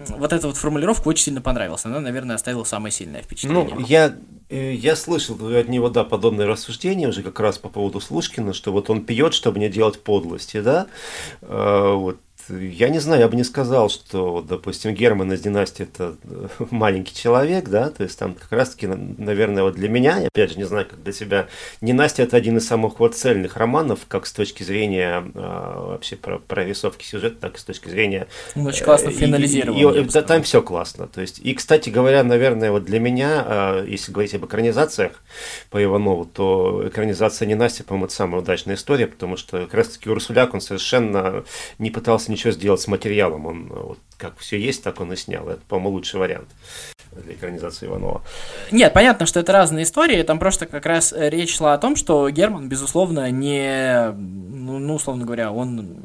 вот 0.09 0.33
эта 0.33 0.47
вот 0.47 0.57
формулировка 0.57 1.09
очень 1.09 1.25
сильно 1.25 1.41
понравилась. 1.41 1.85
Она, 1.85 2.01
наверное, 2.01 2.37
оставила 2.37 2.65
самое 2.65 2.93
сильное 2.93 3.23
впечатление. 3.23 3.75
Ну, 3.75 3.81
я 3.87 4.15
Э, 4.49 4.73
я 4.73 4.97
слышал 4.97 5.37
от 5.55 5.69
него, 5.69 5.89
да, 5.91 6.05
подобные 6.05 6.47
рассуждения 6.47 7.09
уже 7.09 7.23
как 7.23 7.39
раз 7.41 7.59
по 7.59 7.69
поводу 7.69 8.01
Слушкина, 8.01 8.53
что 8.53 8.73
вот 8.73 8.89
он 8.91 9.05
пьет, 9.05 9.35
чтобы 9.35 9.59
не 9.59 9.69
делать 9.69 10.01
подлости, 10.03 10.61
да, 10.61 10.87
э, 11.43 11.93
вот 11.95 12.19
я 12.49 12.89
не 12.89 12.99
знаю, 12.99 13.21
я 13.21 13.29
бы 13.29 13.37
не 13.37 13.45
сказал, 13.45 13.91
что, 13.91 14.45
допустим, 14.47 14.95
Герман 14.95 15.33
из 15.33 15.41
династии 15.41 15.85
это 15.85 16.17
э, 16.25 16.49
маленький 16.71 17.15
человек, 17.15 17.69
да, 17.69 17.91
то 17.91 18.03
есть 18.03 18.19
там 18.19 18.35
как 18.35 18.51
раз-таки, 18.53 18.87
наверное, 18.87 19.63
вот 19.63 19.75
для 19.75 19.89
меня, 19.89 20.19
я 20.19 20.29
опять 20.29 20.53
же 20.53 20.59
не 20.59 20.65
знаю, 20.65 20.87
как 20.89 21.03
для 21.03 21.13
себя, 21.13 21.49
Ненастья 21.81 22.25
это 22.25 22.37
один 22.37 22.57
из 22.57 22.67
самых 22.67 23.01
вот 23.01 23.15
цельных 23.15 23.57
романов, 23.57 24.01
как 24.09 24.27
с 24.27 24.33
точки 24.33 24.63
зрения 24.63 25.25
а, 25.35 25.93
вообще 25.93 26.17
про 26.17 26.39
прорисовки 26.39 27.05
сюжета, 27.05 27.37
так 27.41 27.57
и 27.57 27.59
с 27.59 27.65
точки 27.65 27.89
зрения... 27.89 28.27
Он 28.55 28.67
очень 28.67 28.85
классно 28.85 29.11
финализирован. 29.11 29.79
И, 29.79 30.01
и, 30.01 30.05
и, 30.05 30.23
там 30.23 30.43
все 30.43 30.63
классно, 30.63 31.07
то 31.07 31.21
есть, 31.21 31.39
и, 31.39 31.55
кстати 31.55 31.91
говоря, 31.91 32.25
наверное, 32.25 32.71
вот 32.71 32.85
для 32.85 33.01
меня, 33.01 33.45
а, 33.47 33.85
если 33.85 34.13
говорить 34.13 34.35
об 34.35 34.45
экранизациях 34.45 35.23
по 35.71 35.83
Иванову, 35.83 36.25
то 36.25 36.85
экранизация 36.87 37.47
Ненастья, 37.47 37.85
по-моему, 37.85 38.07
это 38.07 38.15
самая 38.15 38.43
удачная 38.43 38.77
история, 38.77 39.07
потому 39.07 39.37
что 39.37 39.63
как 39.63 39.75
раз-таки 39.75 40.11
Урсуляк, 40.11 40.55
он 40.55 40.61
совершенно 40.61 41.45
не 41.79 41.91
пытался 41.91 42.31
ничего 42.39 42.53
сделать 42.53 42.81
с 42.81 42.87
материалом. 42.87 43.47
Он 43.47 43.67
вот, 43.69 43.99
как 44.17 44.39
все 44.39 44.59
есть, 44.59 44.83
так 44.83 45.01
он 45.01 45.13
и 45.13 45.17
снял. 45.17 45.49
Это, 45.49 45.61
по-моему, 45.69 45.91
лучший 45.91 46.21
вариант 46.21 46.49
для 47.13 47.35
экранизации 47.35 47.87
Иванова. 47.87 48.23
Нет, 48.71 48.93
понятно, 48.93 49.27
что 49.27 49.41
это 49.41 49.53
разные 49.53 49.83
истории. 49.83 50.23
Там 50.23 50.39
просто 50.39 50.67
как 50.67 50.87
раз 50.87 51.13
речь 51.17 51.57
шла 51.57 51.75
о 51.75 51.79
том, 51.79 51.97
что 51.97 52.31
Герман, 52.31 52.69
безусловно, 52.69 53.31
не, 53.31 54.13
ну, 54.13 54.79
ну 54.79 54.95
условно 54.95 55.25
говоря, 55.25 55.51
он 55.51 55.99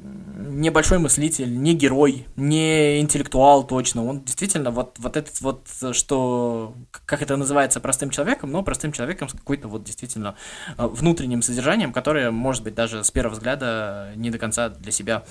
небольшой 0.60 1.00
мыслитель, 1.00 1.62
не 1.62 1.74
герой, 1.74 2.26
не 2.36 3.00
интеллектуал 3.00 3.66
точно. 3.66 4.06
Он 4.06 4.24
действительно 4.24 4.72
вот, 4.72 4.98
вот 5.00 5.18
этот 5.18 5.42
вот, 5.42 5.68
что, 5.92 6.76
как 7.06 7.22
это 7.22 7.36
называется, 7.36 7.80
простым 7.80 8.10
человеком, 8.10 8.52
но 8.52 8.64
простым 8.64 8.92
человеком 8.92 9.30
с 9.30 9.34
какой-то 9.34 9.68
вот 9.68 9.84
действительно 9.84 10.36
э, 10.78 10.86
внутренним 10.86 11.42
содержанием, 11.42 11.92
которое, 11.92 12.32
может 12.32 12.64
быть, 12.64 12.76
даже 12.76 13.04
с 13.04 13.12
первого 13.12 13.34
взгляда 13.34 14.12
не 14.16 14.30
до 14.30 14.38
конца 14.38 14.70
для 14.70 14.92
себя 14.92 15.24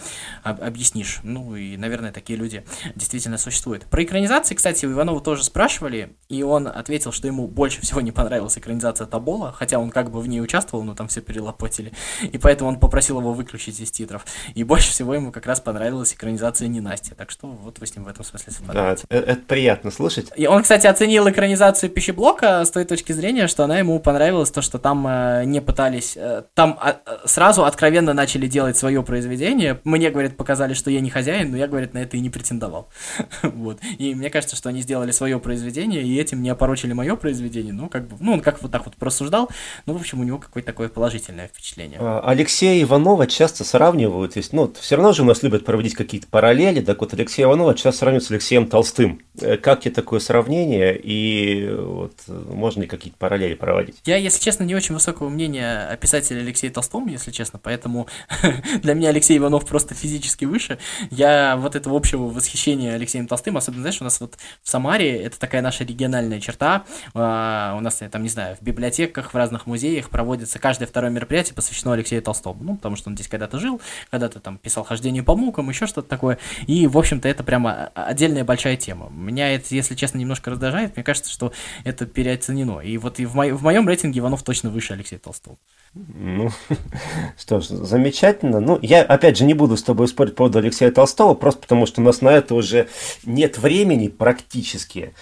объяснишь. 0.43 1.21
Ну 1.23 1.57
и, 1.57 1.77
наверное, 1.77 2.13
такие 2.13 2.39
люди 2.39 2.65
действительно 2.95 3.39
существуют. 3.39 3.85
Про 3.87 4.05
экранизации, 4.05 4.55
кстати, 4.55 4.87
у 4.87 4.93
Иванова 4.93 5.21
тоже 5.21 5.45
спрашивали, 5.45 6.17
и 6.29 6.43
он 6.43 6.67
ответил, 6.67 7.13
что 7.13 7.27
ему 7.27 7.47
больше 7.47 7.81
всего 7.81 8.01
не 8.01 8.13
понравилась 8.13 8.59
экранизация 8.59 9.07
Табола, 9.07 9.53
хотя 9.53 9.79
он 9.79 9.91
как 9.91 10.11
бы 10.11 10.21
в 10.21 10.29
ней 10.29 10.41
участвовал, 10.41 10.85
но 10.85 10.95
там 10.95 11.09
все 11.09 11.21
перелопотили. 11.21 11.93
И 12.23 12.39
поэтому 12.39 12.71
он 12.71 12.81
попросил 12.81 13.21
его 13.21 13.33
выключить 13.33 13.81
из 13.81 13.91
титров. 13.91 14.25
И 14.55 14.65
больше 14.65 14.91
всего 14.91 15.12
ему 15.15 15.33
как 15.33 15.47
раз 15.47 15.61
понравилась 15.61 16.13
экранизация 16.15 16.69
«Ненастья». 16.69 17.15
Так 17.15 17.31
что 17.31 17.47
вот 17.47 17.79
вы 17.79 17.87
с 17.87 17.95
ним 17.95 18.05
в 18.05 18.09
этом 18.09 18.25
смысле 18.25 18.53
совпадаете. 18.53 19.05
Да, 19.09 19.17
это, 19.17 19.31
это 19.33 19.43
приятно 19.43 19.91
слушать. 19.91 20.31
И 20.37 20.47
он, 20.47 20.63
кстати, 20.63 20.87
оценил 20.87 21.29
экранизацию 21.29 21.91
«Пищеблока» 21.91 22.65
с 22.65 22.71
той 22.71 22.85
точки 22.85 23.13
зрения, 23.13 23.47
что 23.47 23.65
она 23.65 23.79
ему 23.79 23.99
понравилась, 24.01 24.51
то, 24.51 24.63
что 24.63 24.79
там 24.79 25.07
э, 25.07 25.45
не 25.45 25.61
пытались... 25.61 26.17
Э, 26.17 26.45
там 26.55 26.79
э, 26.83 26.95
сразу 27.25 27.65
откровенно 27.65 28.15
начали 28.15 28.47
делать 28.47 28.77
свое 28.77 29.03
произведение. 29.03 29.81
Мне, 29.85 30.11
говорит, 30.11 30.37
показали, 30.37 30.75
что 30.75 30.91
я 30.91 31.01
не 31.01 31.11
хозяин, 31.11 31.51
но 31.51 31.57
я, 31.57 31.69
говорит, 31.69 31.95
на 31.95 31.99
это 31.99 32.17
и 32.17 32.21
не 32.21 32.31
претендовал. 32.31 32.89
вот. 33.43 33.81
И 33.99 34.15
мне 34.15 34.31
кажется, 34.31 34.57
что 34.57 34.69
они 34.69 34.81
сделали 34.83 35.11
свое 35.11 35.39
произведение, 35.39 36.03
и 36.03 36.19
этим 36.19 36.43
не 36.43 36.51
опорочили 36.51 36.93
мое 36.93 37.17
произведение. 37.17 37.73
Ну, 37.73 37.89
как 37.89 38.09
бы, 38.09 38.17
ну, 38.21 38.33
он 38.35 38.41
как 38.41 38.63
вот 38.63 38.71
так 38.71 38.85
вот 38.85 38.97
просуждал. 38.97 39.51
Ну, 39.87 39.95
в 39.95 40.01
общем, 40.01 40.21
у 40.21 40.25
него 40.25 40.39
какое-то 40.39 40.67
такое 40.67 40.89
положительное 40.89 41.49
впечатление. 41.49 41.99
А, 42.01 42.21
Алексея 42.25 42.83
Иванова 42.83 43.27
часто 43.27 43.65
сравнивают, 43.65 44.37
есть, 44.37 44.53
ну, 44.53 44.73
все 44.81 44.97
равно 44.97 45.02
же 45.11 45.23
у 45.23 45.25
нас 45.25 45.43
любят 45.43 45.65
проводить 45.65 45.95
какие-то 45.95 46.29
параллели, 46.29 46.81
так 46.81 47.01
вот 47.01 47.13
Алексей 47.15 47.43
Иванова 47.43 47.75
часто 47.75 48.01
сравнивают 48.01 48.25
с 48.25 48.31
Алексеем 48.31 48.69
Толстым. 48.69 49.21
Э, 49.41 49.57
как 49.57 49.81
тебе 49.81 49.93
такое 49.93 50.21
сравнение, 50.21 50.97
и 50.97 51.69
вот 51.69 52.15
можно 52.29 52.83
ли 52.83 52.87
какие-то 52.87 53.19
параллели 53.19 53.55
проводить? 53.55 53.97
Я, 54.05 54.17
если 54.17 54.41
честно, 54.41 54.63
не 54.63 54.77
очень 54.77 54.95
высокого 54.95 55.29
мнения 55.29 55.89
о 55.89 55.97
писателе 55.97 56.41
Алексее 56.41 56.71
Толстом, 56.71 57.09
если 57.09 57.33
честно, 57.33 57.59
поэтому 57.61 58.07
для 58.83 58.95
меня 58.95 59.09
Алексей 59.09 59.37
Иванов 59.39 59.67
просто 59.67 59.95
физически 59.95 60.45
выше. 60.45 60.79
Я 61.11 61.57
вот 61.57 61.75
этого 61.75 61.97
общего 61.97 62.25
восхищения 62.25 62.95
Алексеем 62.95 63.27
Толстым, 63.27 63.57
особенно, 63.57 63.83
знаешь, 63.83 64.01
у 64.01 64.05
нас 64.05 64.21
вот 64.21 64.37
в 64.63 64.69
Самаре, 64.69 65.17
это 65.17 65.39
такая 65.41 65.63
наша 65.63 65.85
региональная 65.85 66.41
черта, 66.41 66.85
а, 67.15 67.75
у 67.77 67.81
нас, 67.81 68.01
я 68.01 68.09
там, 68.09 68.23
не 68.23 68.29
знаю, 68.29 68.57
в 68.61 68.63
библиотеках, 68.63 69.33
в 69.33 69.37
разных 69.37 69.67
музеях 69.67 70.11
проводится 70.11 70.59
каждое 70.59 70.87
второе 70.87 71.11
мероприятие 71.11 71.55
посвящено 71.55 71.95
Алексею 71.95 72.23
Толстому, 72.23 72.63
ну, 72.63 72.77
потому 72.77 72.97
что 72.97 73.09
он 73.09 73.17
здесь 73.17 73.29
когда-то 73.29 73.59
жил, 73.59 73.81
когда-то 74.11 74.41
там 74.41 74.59
писал 74.59 74.85
«Хождение 74.93 75.23
по 75.23 75.35
мукам», 75.35 75.71
еще 75.71 75.87
что-то 75.87 76.09
такое, 76.09 76.39
и, 76.67 76.87
в 76.87 76.99
общем-то, 76.99 77.29
это 77.29 77.43
прямо 77.43 77.91
отдельная 77.95 78.45
большая 78.45 78.77
тема. 78.77 79.09
Меня 79.11 79.55
это, 79.55 79.75
если 79.75 79.95
честно, 79.95 80.19
немножко 80.19 80.51
раздражает, 80.51 80.97
мне 80.97 81.03
кажется, 81.03 81.31
что 81.31 81.53
это 81.85 82.05
переоценено, 82.07 82.81
и 82.81 82.99
вот 82.99 83.19
и 83.21 83.27
в, 83.27 83.35
мо- 83.35 83.55
в 83.55 83.63
моем 83.63 83.89
рейтинге 83.89 84.21
Иванов 84.21 84.43
точно 84.43 84.71
выше 84.71 84.93
Алексея 84.93 85.19
Толстого. 85.19 85.57
Ну, 85.95 86.51
что 87.39 87.61
ж, 87.61 87.65
замечательно. 87.65 88.61
Ну, 88.61 88.79
я, 88.83 89.03
опять 89.03 89.37
же, 89.37 89.45
не 89.45 89.55
буду 89.55 89.77
с 89.77 89.83
тобой 89.83 90.09
спорить 90.09 90.33
по 90.33 90.39
поводу 90.39 90.59
Алексея 90.59 90.91
Толстого, 90.91 91.35
просто 91.35 91.63
потому 91.63 91.87
что 91.87 92.01
у 92.01 92.05
нас 92.05 92.21
на 92.21 92.29
это 92.29 92.55
уже 92.55 92.89
нет 93.25 93.59
времени 93.59 94.09
практически. 94.09 95.15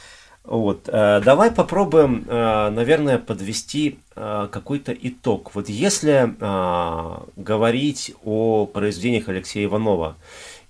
Вот. 0.45 0.89
Э, 0.89 1.21
давай 1.25 1.51
попробуем, 1.51 2.25
э, 2.27 2.71
наверное, 2.71 3.19
подвести 3.19 3.99
э, 4.17 4.49
какой-то 4.51 4.93
итог. 4.93 5.55
Вот 5.55 5.69
если 5.69 6.35
говорить 7.37 8.15
о 8.25 8.67
произведениях 8.67 9.29
Алексея 9.29 9.67
Иванова, 9.67 10.17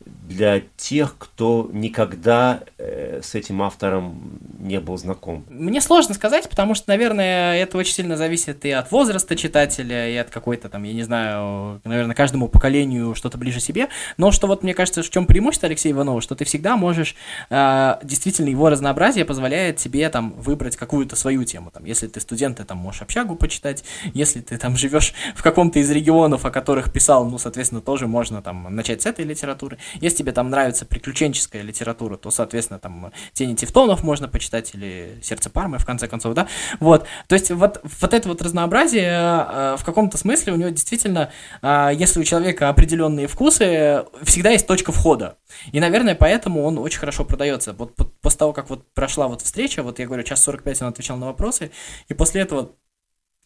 для 0.01 0.63
тех, 0.77 1.17
кто 1.19 1.69
никогда 1.73 2.63
с 2.79 3.35
этим 3.35 3.61
автором 3.63 4.39
не 4.61 4.79
был 4.81 4.97
знаком? 4.97 5.45
Мне 5.49 5.81
сложно 5.81 6.15
сказать, 6.15 6.49
потому 6.49 6.75
что, 6.75 6.89
наверное, 6.89 7.57
это 7.57 7.79
очень 7.79 7.95
сильно 7.95 8.17
зависит 8.17 8.65
и 8.65 8.71
от 8.71 8.91
возраста 8.93 9.35
читателя, 9.35 10.09
и 10.09 10.17
от 10.17 10.31
какой-то 10.31 10.69
там, 10.69 10.83
я 10.85 10.93
не 10.93 11.03
знаю, 11.03 11.81
наверное, 11.85 12.15
каждому 12.15 12.49
поколению 12.49 13.15
что-то 13.15 13.39
ближе 13.39 13.61
себе. 13.61 13.89
Но 14.17 14.31
что 14.31 14.47
вот 14.47 14.63
мне 14.63 14.75
кажется, 14.75 15.03
в 15.03 15.11
чем 15.11 15.27
преимущество 15.27 15.67
Алексея 15.67 15.93
Иванова, 15.93 16.21
что 16.21 16.35
ты 16.35 16.45
всегда 16.45 16.77
можешь, 16.77 17.17
э, 17.49 17.95
действительно, 18.03 18.49
его 18.49 18.69
разнообразие 18.69 19.25
позволяет 19.25 19.77
тебе 19.77 20.09
там 20.11 20.33
выбрать 20.33 20.77
какую-то 20.77 21.17
свою 21.17 21.45
тему. 21.45 21.71
Там, 21.71 21.85
если 21.85 22.07
ты 22.07 22.21
студент, 22.21 22.59
ты 22.59 22.65
там 22.65 22.79
можешь 22.79 23.03
общагу 23.03 23.37
почитать, 23.37 23.85
если 24.15 24.41
ты 24.41 24.59
там 24.59 24.77
живешь 24.77 25.15
в 25.35 25.43
каком-то 25.43 25.79
из 25.79 25.91
регионов, 25.91 26.45
о 26.45 26.51
которых 26.51 26.93
писал, 26.93 27.29
ну, 27.29 27.39
соответственно, 27.39 27.81
тоже 27.81 28.07
можно 28.07 28.43
там 28.43 28.75
начать 28.75 29.03
с 29.03 29.07
этой 29.07 29.25
литературы. 29.25 29.79
Если 30.01 30.19
тебе 30.19 30.33
там 30.33 30.51
нравится 30.51 30.85
приключенческая 30.85 31.63
литература, 31.63 32.17
то, 32.17 32.31
соответственно, 32.31 32.79
там 32.79 33.13
«Тени 33.33 33.55
Тевтонов» 33.55 34.05
можно 34.05 34.29
почитать 34.29 34.50
или 34.75 35.19
«Сердце 35.23 35.51
Пармы», 35.51 35.79
в 35.79 35.87
конце 35.87 36.09
концов, 36.09 36.35
да, 36.35 36.49
вот, 36.81 37.07
то 37.29 37.35
есть 37.35 37.51
вот, 37.51 37.81
вот 38.01 38.15
это 38.15 38.29
вот 38.29 38.43
разнообразие 38.43 39.11
э, 39.11 39.77
в 39.79 39.85
каком-то 39.85 40.19
смысле 40.19 40.53
у 40.53 40.57
него 40.57 40.71
действительно, 40.71 41.31
э, 41.63 41.91
если 41.95 42.21
у 42.21 42.25
человека 42.25 42.69
определенные 42.69 43.27
вкусы, 43.27 44.05
всегда 44.23 44.51
есть 44.51 44.67
точка 44.67 44.93
входа, 44.93 45.39
и, 45.73 45.81
наверное, 45.81 46.15
поэтому 46.15 46.65
он 46.65 46.79
очень 46.79 46.99
хорошо 46.99 47.25
продается. 47.25 47.73
Вот 47.73 47.95
после 48.21 48.39
того, 48.39 48.53
как 48.53 48.71
вот 48.71 48.93
прошла 48.93 49.29
вот 49.29 49.43
встреча, 49.43 49.83
вот 49.83 49.99
я 49.99 50.07
говорю, 50.07 50.23
час 50.23 50.43
45 50.43 50.83
он 50.83 50.89
отвечал 50.89 51.17
на 51.17 51.27
вопросы, 51.27 51.71
и 52.09 52.15
после 52.15 52.43
этого 52.43 52.73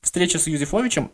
встреча 0.01 0.39
с 0.39 0.47
Юзефовичем, 0.47 1.11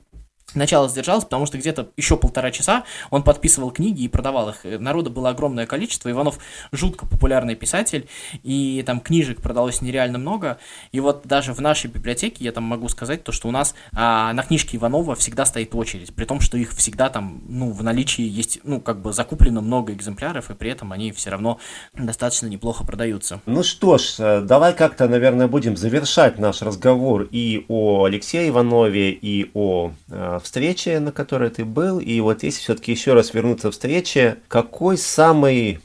Начало 0.55 0.89
сдержалось, 0.89 1.25
потому 1.25 1.47
что 1.47 1.59
где-то 1.59 1.89
еще 1.97 2.17
полтора 2.17 2.51
часа 2.51 2.85
он 3.11 3.23
подписывал 3.23 3.71
книги 3.71 4.03
и 4.03 4.09
продавал 4.09 4.51
их. 4.51 4.65
Народа 4.65 5.11
было 5.11 5.31
огромное 5.31 5.67
количество. 5.67 6.11
Иванов 6.11 6.39
жутко 6.73 7.07
популярный 7.07 7.55
писатель, 7.55 8.09
и 8.43 8.83
там 8.87 9.01
книжек 9.01 9.41
продалось 9.41 9.81
нереально 9.81 10.19
много. 10.19 10.59
И 10.93 11.01
вот 11.01 11.23
даже 11.25 11.53
в 11.53 11.61
нашей 11.61 11.91
библиотеке 11.91 12.45
я 12.45 12.53
там 12.53 12.65
могу 12.65 12.89
сказать 12.89 13.25
то, 13.25 13.33
что 13.33 13.49
у 13.49 13.51
нас 13.51 13.75
а, 13.93 14.33
на 14.33 14.43
книжки 14.43 14.77
Иванова 14.77 15.15
всегда 15.15 15.45
стоит 15.45 15.75
очередь, 15.75 16.15
при 16.15 16.25
том, 16.25 16.41
что 16.41 16.57
их 16.59 16.73
всегда 16.73 17.09
там, 17.09 17.43
ну, 17.49 17.71
в 17.73 17.83
наличии 17.83 18.25
есть, 18.25 18.61
ну, 18.65 18.81
как 18.81 19.01
бы 19.01 19.13
закуплено 19.13 19.61
много 19.61 19.93
экземпляров, 19.93 20.51
и 20.51 20.55
при 20.55 20.71
этом 20.71 20.93
они 20.93 21.13
все 21.13 21.31
равно 21.31 21.59
достаточно 21.95 22.47
неплохо 22.47 22.85
продаются. 22.85 23.41
Ну 23.47 23.63
что 23.63 23.99
ж, 23.99 24.17
э, 24.19 24.41
давай 24.43 24.75
как-то, 24.75 25.09
наверное, 25.09 25.49
будем 25.49 25.77
завершать 25.77 26.39
наш 26.39 26.63
разговор 26.63 27.29
и 27.31 27.65
о 27.69 28.05
Алексее 28.05 28.49
Иванове, 28.49 29.11
и 29.13 29.51
о 29.55 29.93
э, 30.09 30.40
встрече, 30.43 31.01
на 31.01 31.13
которой 31.13 31.51
ты 31.51 31.65
был, 31.65 31.99
и 31.99 32.21
вот 32.21 32.43
если 32.43 32.61
все-таки 32.61 32.93
еще 32.93 33.15
раз 33.15 33.35
вернуться 33.35 33.71
к 33.71 33.73
встрече, 33.73 34.39
какой 34.49 34.97
самый 34.99 35.81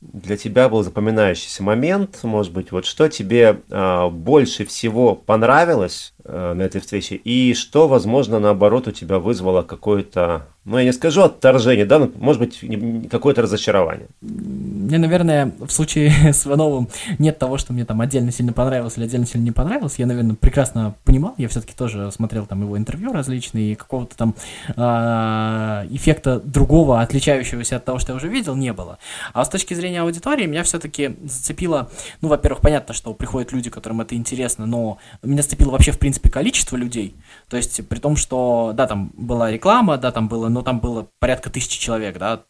для 0.00 0.36
тебя 0.36 0.68
был 0.68 0.82
запоминающийся 0.82 1.62
момент, 1.62 2.22
может 2.22 2.52
быть, 2.52 2.70
вот 2.70 2.86
что 2.86 3.08
тебе 3.08 3.60
э, 3.68 4.08
больше 4.10 4.64
всего 4.64 5.14
понравилось 5.14 6.14
на 6.28 6.62
этой 6.62 6.80
встрече, 6.80 7.16
и 7.16 7.54
что, 7.54 7.88
возможно, 7.88 8.38
наоборот, 8.38 8.88
у 8.88 8.92
тебя 8.92 9.18
вызвало 9.18 9.62
какое-то 9.62 10.46
ну, 10.68 10.76
я 10.76 10.84
не 10.84 10.92
скажу 10.92 11.22
отторжение, 11.22 11.86
да, 11.86 11.98
но, 11.98 12.10
может 12.16 12.42
быть, 12.42 12.62
какое-то 13.10 13.40
разочарование. 13.40 14.06
Мне, 14.20 14.98
наверное, 14.98 15.50
в 15.60 15.70
случае 15.70 16.10
с 16.34 16.46
Ивановым 16.46 16.90
нет 17.18 17.38
того, 17.38 17.56
что 17.56 17.72
мне 17.72 17.86
там 17.86 18.02
отдельно 18.02 18.30
сильно 18.32 18.52
понравилось 18.52 18.98
или 18.98 19.04
отдельно 19.04 19.24
сильно 19.24 19.46
не 19.46 19.50
понравилось. 19.50 19.94
Я, 19.98 20.04
наверное, 20.04 20.36
прекрасно 20.36 20.94
понимал, 21.04 21.34
я 21.38 21.48
все-таки 21.48 21.72
тоже 21.74 22.12
смотрел 22.12 22.44
там 22.44 22.60
его 22.60 22.76
интервью 22.76 23.12
различные, 23.12 23.72
и 23.72 23.74
какого-то 23.76 24.14
там 24.14 24.34
э, 24.68 25.86
эффекта 25.90 26.38
другого, 26.38 27.00
отличающегося 27.00 27.76
от 27.76 27.86
того, 27.86 27.98
что 27.98 28.12
я 28.12 28.16
уже 28.16 28.28
видел, 28.28 28.54
не 28.54 28.74
было. 28.74 28.98
А 29.32 29.46
с 29.46 29.48
точки 29.48 29.72
зрения 29.72 30.02
аудитории 30.02 30.44
меня 30.44 30.64
все-таки 30.64 31.16
зацепило, 31.24 31.90
ну, 32.20 32.28
во-первых, 32.28 32.60
понятно, 32.60 32.92
что 32.92 33.14
приходят 33.14 33.52
люди, 33.52 33.70
которым 33.70 34.02
это 34.02 34.14
интересно, 34.14 34.66
но 34.66 34.98
меня 35.22 35.40
зацепило 35.40 35.70
вообще, 35.70 35.92
в 35.92 35.98
принципе, 35.98 36.17
количество 36.26 36.76
людей. 36.76 37.14
То 37.48 37.56
есть, 37.56 37.86
при 37.88 37.98
том, 37.98 38.16
что, 38.16 38.72
да, 38.74 38.86
там 38.86 39.12
была 39.16 39.50
реклама, 39.50 39.96
да, 39.98 40.10
там 40.10 40.28
было 40.28 40.48
но 40.48 40.62
там 40.62 40.80
было 40.80 41.08
порядка 41.18 41.50
тысячи 41.50 41.78
человек, 41.78 42.18
да, 42.18 42.44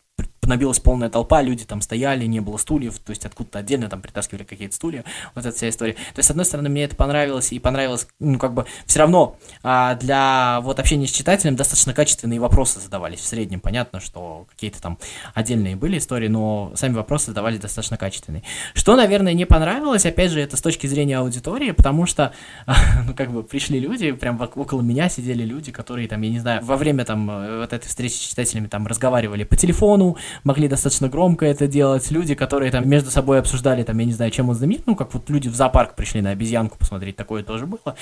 набилась 0.49 0.81
полная 0.81 1.11
толпа, 1.11 1.43
люди 1.43 1.65
там 1.65 1.81
стояли, 1.81 2.25
не 2.27 2.41
было 2.41 2.57
стульев, 2.57 2.99
то 2.99 3.11
есть 3.11 3.25
откуда-то 3.25 3.61
отдельно 3.61 3.89
там 3.89 4.01
притаскивали 4.01 4.45
какие-то 4.45 4.75
стулья, 4.75 5.05
вот 5.35 5.47
эта 5.47 5.57
вся 5.57 5.69
история. 5.69 5.93
То 5.93 6.19
есть, 6.19 6.29
с 6.29 6.31
одной 6.31 6.45
стороны, 6.45 6.69
мне 6.69 6.85
это 6.85 6.97
понравилось, 6.97 7.53
и 7.53 7.59
понравилось, 7.59 8.09
ну, 8.19 8.39
как 8.39 8.55
бы, 8.55 8.67
все 8.87 9.01
равно 9.01 9.37
а, 9.63 9.95
для 9.95 10.61
вот 10.63 10.81
общения 10.81 11.07
с 11.07 11.11
читателем 11.11 11.57
достаточно 11.57 11.95
качественные 11.95 12.41
вопросы 12.41 12.81
задавались 12.81 13.21
в 13.21 13.27
среднем. 13.27 13.61
Понятно, 13.61 14.01
что 14.01 14.47
какие-то 14.51 14.81
там 14.81 14.99
отдельные 15.35 15.77
были 15.77 15.99
истории, 15.99 16.29
но 16.29 16.73
сами 16.75 16.95
вопросы 16.95 17.27
задавались 17.27 17.61
достаточно 17.61 17.97
качественные. 17.97 18.43
Что, 18.75 18.97
наверное, 18.97 19.35
не 19.35 19.45
понравилось, 19.45 20.07
опять 20.07 20.31
же, 20.31 20.41
это 20.41 20.57
с 20.57 20.63
точки 20.63 20.87
зрения 20.87 21.19
аудитории, 21.19 21.73
потому 21.73 22.07
что, 22.07 22.33
ну, 23.07 23.15
как 23.15 23.31
бы, 23.31 23.43
пришли 23.43 23.79
люди, 23.79 24.13
прям 24.13 24.41
около 24.41 24.81
меня 24.81 25.09
сидели 25.09 25.45
люди, 25.45 25.73
которые 25.73 26.09
там, 26.09 26.23
я 26.23 26.31
не 26.31 26.39
знаю, 26.39 26.65
во 26.65 26.77
время 26.77 27.05
там 27.05 27.27
вот 27.27 27.73
этой 27.73 27.87
встречи 27.87 28.15
с 28.15 28.29
читателями 28.31 28.67
там 28.67 28.87
разговаривали 28.87 29.45
по 29.45 29.57
телефону, 29.57 30.17
могли 30.45 30.69
достаточно 30.69 31.09
громко 31.09 31.47
это 31.47 31.67
делать, 31.67 32.11
люди, 32.11 32.35
которые 32.35 32.71
там 32.71 32.89
между 32.89 33.11
собой 33.11 33.39
обсуждали, 33.39 33.83
там, 33.83 33.99
я 33.99 34.05
не 34.05 34.13
знаю, 34.13 34.31
чем 34.31 34.49
он 34.49 34.55
знаменит, 34.55 34.87
ну, 34.87 34.95
как 34.95 35.13
вот 35.15 35.29
люди 35.31 35.49
в 35.49 35.55
зоопарк 35.55 35.95
пришли 35.95 36.21
на 36.21 36.31
обезьянку 36.31 36.79
посмотреть, 36.79 37.17
такое 37.17 37.43
тоже 37.43 37.67
было. 37.67 37.97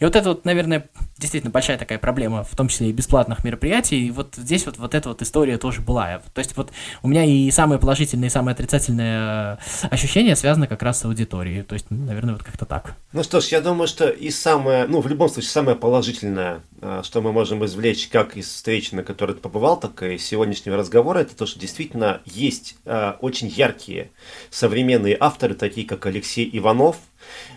И 0.00 0.04
вот 0.04 0.16
это 0.16 0.30
вот, 0.30 0.44
наверное, 0.44 0.88
действительно 1.18 1.50
большая 1.50 1.78
такая 1.78 1.98
проблема, 1.98 2.44
в 2.44 2.56
том 2.56 2.68
числе 2.68 2.90
и 2.90 2.92
бесплатных 2.92 3.44
мероприятий, 3.44 4.06
и 4.06 4.10
вот 4.10 4.34
здесь 4.36 4.66
вот, 4.66 4.78
вот 4.78 4.94
эта 4.94 5.08
вот 5.08 5.22
история 5.22 5.58
тоже 5.58 5.80
была. 5.80 6.22
То 6.34 6.38
есть 6.38 6.56
вот 6.56 6.72
у 7.02 7.08
меня 7.08 7.24
и 7.24 7.50
самые 7.50 7.78
положительные, 7.78 8.28
и 8.28 8.30
самые 8.30 8.52
отрицательные 8.52 9.58
э, 9.82 9.86
ощущения 9.90 10.36
связаны 10.36 10.66
как 10.66 10.82
раз 10.82 11.00
с 11.00 11.04
аудиторией, 11.04 11.62
то 11.62 11.74
есть, 11.74 11.86
наверное, 11.90 12.34
вот 12.34 12.42
как-то 12.42 12.64
так. 12.64 12.96
Ну 13.12 13.22
что 13.22 13.40
ж, 13.40 13.46
я 13.46 13.60
думаю, 13.60 13.88
что 13.88 14.08
и 14.08 14.30
самое, 14.30 14.86
ну, 14.86 15.00
в 15.00 15.06
любом 15.06 15.28
случае, 15.28 15.50
самое 15.50 15.76
положительное, 15.76 16.62
э, 16.80 17.02
что 17.04 17.20
мы 17.20 17.32
можем 17.32 17.64
извлечь 17.64 18.08
как 18.08 18.36
из 18.36 18.48
встречи, 18.48 18.94
на 18.94 19.02
которой 19.02 19.32
ты 19.32 19.40
побывал, 19.40 19.78
так 19.78 20.02
и 20.02 20.18
сегодняшнего 20.18 20.76
разговора, 20.76 21.20
это 21.20 21.36
то, 21.36 21.46
что 21.46 21.58
действительно 21.58 21.81
есть 22.24 22.76
э, 22.84 23.14
очень 23.20 23.48
яркие 23.48 24.10
современные 24.50 25.16
авторы, 25.18 25.54
такие 25.54 25.86
как 25.86 26.06
Алексей 26.06 26.48
Иванов, 26.52 26.96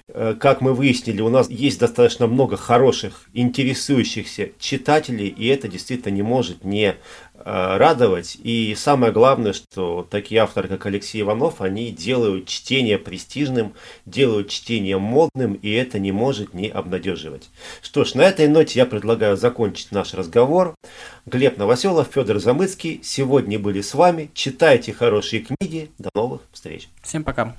Э, 0.07 0.35
как 0.39 0.61
мы 0.61 0.73
выяснили, 0.73 1.21
у 1.21 1.29
нас 1.29 1.49
есть 1.49 1.79
достаточно 1.79 2.27
много 2.27 2.57
хороших, 2.57 3.27
интересующихся 3.33 4.51
читателей, 4.59 5.27
и 5.27 5.47
это 5.47 5.67
действительно 5.67 6.13
не 6.13 6.21
может 6.21 6.63
не 6.63 6.95
радовать. 7.43 8.37
И 8.41 8.75
самое 8.75 9.11
главное, 9.11 9.53
что 9.53 10.07
такие 10.09 10.41
авторы, 10.41 10.67
как 10.67 10.85
Алексей 10.85 11.21
Иванов, 11.21 11.61
они 11.61 11.91
делают 11.91 12.47
чтение 12.47 12.97
престижным, 12.97 13.73
делают 14.05 14.49
чтение 14.49 14.97
модным, 14.97 15.53
и 15.53 15.71
это 15.71 15.99
не 15.99 16.11
может 16.11 16.53
не 16.53 16.67
обнадеживать. 16.67 17.49
Что 17.81 18.03
ж, 18.03 18.15
на 18.15 18.21
этой 18.21 18.47
ноте 18.47 18.79
я 18.79 18.85
предлагаю 18.85 19.37
закончить 19.37 19.91
наш 19.91 20.13
разговор. 20.13 20.75
Глеб 21.25 21.57
Новоселов, 21.57 22.07
Федор 22.13 22.39
Замыцкий 22.39 23.01
сегодня 23.03 23.59
были 23.59 23.81
с 23.81 23.93
вами. 23.93 24.29
Читайте 24.33 24.93
хорошие 24.93 25.41
книги. 25.41 25.91
До 25.97 26.09
новых 26.15 26.41
встреч. 26.51 26.89
Всем 27.03 27.23
пока. 27.23 27.55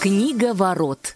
Книга 0.00 0.52
ворот. 0.52 1.14